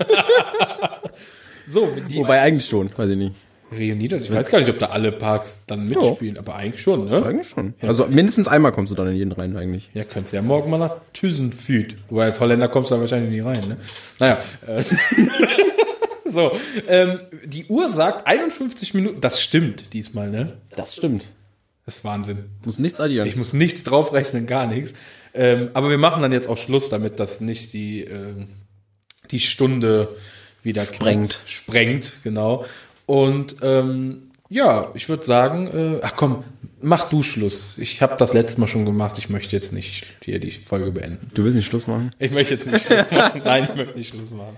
[1.68, 3.34] So, die Wobei eigentlich schon, weiß ich nicht.
[3.72, 7.24] Reunidos, ich weiß gar nicht, ob da alle Parks dann mitspielen, aber eigentlich schon, ne?
[7.24, 7.74] Eigentlich schon.
[7.80, 9.90] Also mindestens einmal kommst du dann in jeden rein eigentlich.
[9.94, 11.96] Ja, könntest ja morgen mal nach Thysenfüd.
[12.08, 13.76] Wobei als Holländer kommst du da wahrscheinlich nie rein, ne?
[14.18, 14.38] Naja.
[14.66, 14.82] Äh,
[16.30, 16.52] so,
[16.88, 19.20] ähm, die Uhr sagt 51 Minuten.
[19.20, 20.54] Das stimmt diesmal, ne?
[20.74, 21.24] Das stimmt.
[21.86, 22.38] Das ist Wahnsinn.
[22.62, 23.26] Du musst nichts addieren.
[23.26, 24.94] Ich muss nichts draufrechnen, gar nichts.
[25.32, 28.48] Ähm, aber wir machen dann jetzt auch Schluss, damit das nicht die, ähm,
[29.30, 30.08] die Stunde
[30.62, 31.30] wieder Sprengt.
[31.30, 31.50] knackt.
[31.50, 32.64] Sprengt, genau.
[33.10, 36.44] Und ähm, ja, ich würde sagen, äh, ach komm,
[36.80, 37.76] mach du Schluss.
[37.78, 39.18] Ich habe das letzte Mal schon gemacht.
[39.18, 41.28] Ich möchte jetzt nicht hier die Folge beenden.
[41.34, 42.12] du willst nicht Schluss machen?
[42.20, 43.42] Ich möchte jetzt nicht Schluss machen.
[43.44, 44.56] Nein, ich möchte nicht Schluss machen.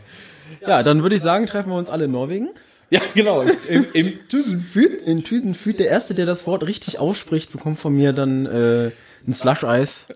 [0.66, 2.50] Ja, dann würde ich sagen, treffen wir uns alle in Norwegen.
[2.90, 3.40] Ja, genau.
[3.70, 5.00] Im, im Thysenfüd.
[5.06, 8.90] In Thysenfüd, der Erste, der das Wort richtig ausspricht, bekommt von mir dann äh,
[9.26, 10.08] ein Slush-Eis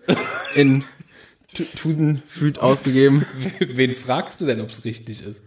[0.55, 0.83] in
[1.55, 3.25] Tü- Thysenfüd ausgegeben.
[3.59, 5.41] Wen fragst du denn, ob es richtig ist?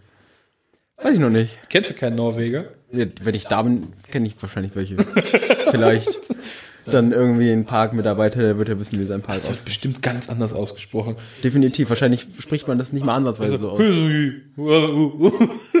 [1.01, 1.57] Weiß ich noch nicht.
[1.69, 2.65] Kennst du keinen Norweger?
[2.91, 4.97] Wenn ich da bin, kenne ich wahrscheinlich welche.
[5.71, 6.19] Vielleicht.
[6.85, 9.57] Dann irgendwie ein Parkmitarbeiter, der wird ja wissen, wie sein Park Das aussieht.
[9.57, 11.15] wird bestimmt ganz anders ausgesprochen.
[11.43, 11.89] Definitiv.
[11.89, 13.81] Wahrscheinlich spricht man das nicht mal ansatzweise so aus.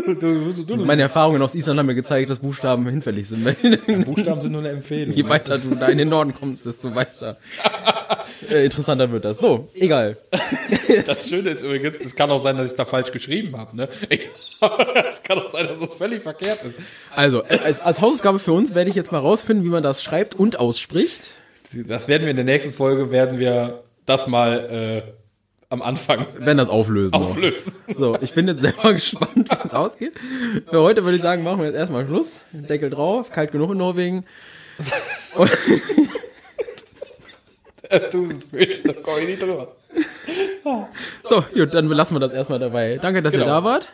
[0.05, 3.43] Buchstaben Meine Erfahrungen aus Island haben mir gezeigt, dass Buchstaben hinfällig sind.
[3.43, 5.15] sind nur eine Empfehlung.
[5.15, 7.37] Je weiter du da in den Norden kommst, desto weiter
[8.49, 9.39] äh, interessanter wird das.
[9.39, 10.17] So, egal.
[11.05, 13.75] Das Schöne ist übrigens, es kann auch sein, dass ich da falsch geschrieben habe.
[13.75, 13.87] Ne?
[15.11, 16.75] Es kann auch sein, dass es völlig verkehrt ist.
[17.15, 20.35] Also, als, als Hausaufgabe für uns werde ich jetzt mal rausfinden, wie man das schreibt
[20.35, 21.31] und ausspricht.
[21.73, 25.20] Das werden wir in der nächsten Folge, werden wir das mal äh,
[25.71, 27.11] am Anfang Wenn das auflösen.
[27.11, 27.31] noch.
[27.31, 27.73] auflösen.
[27.97, 30.13] So, ich bin jetzt selber gespannt, wie es ausgeht.
[30.69, 32.41] Für heute würde ich sagen, machen wir jetzt erstmal Schluss.
[32.51, 34.25] Deckel drauf, kalt genug in Norwegen.
[38.09, 38.29] Du,
[38.85, 39.67] da komme ich nicht drüber.
[41.27, 42.97] So, gut, dann lassen wir das erstmal dabei.
[43.01, 43.51] Danke, dass ihr Genau.
[43.59, 43.89] da wart.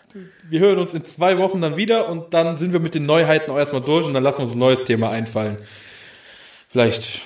[0.49, 3.49] Wir hören uns in zwei Wochen dann wieder und dann sind wir mit den Neuheiten
[3.49, 5.57] auch erstmal durch und dann lassen wir uns ein neues Thema einfallen.
[6.69, 7.21] Vielleicht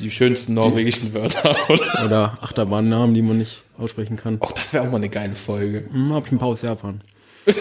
[0.00, 1.56] die schönsten norwegischen Wörter.
[1.68, 2.04] Oder?
[2.04, 4.38] Oder Achterbahnnamen, die man nicht aussprechen kann.
[4.40, 5.84] Auch das wäre auch mal eine geile Folge.
[5.90, 7.00] Hm, hab ich ein paar aus Japan.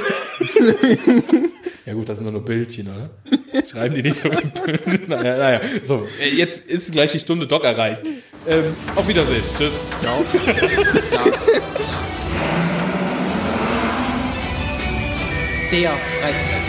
[1.86, 3.10] Ja gut, das sind nur nur Bildchen, oder?
[3.68, 5.02] Schreiben die nicht so mit Bildchen?
[5.08, 5.62] Naja, naja.
[5.84, 8.04] So, äh, jetzt ist gleich die Stunde doch erreicht.
[8.48, 9.42] Ähm, auf Wiedersehen.
[9.58, 9.74] Tschüss.
[15.72, 16.61] Der Freizeit.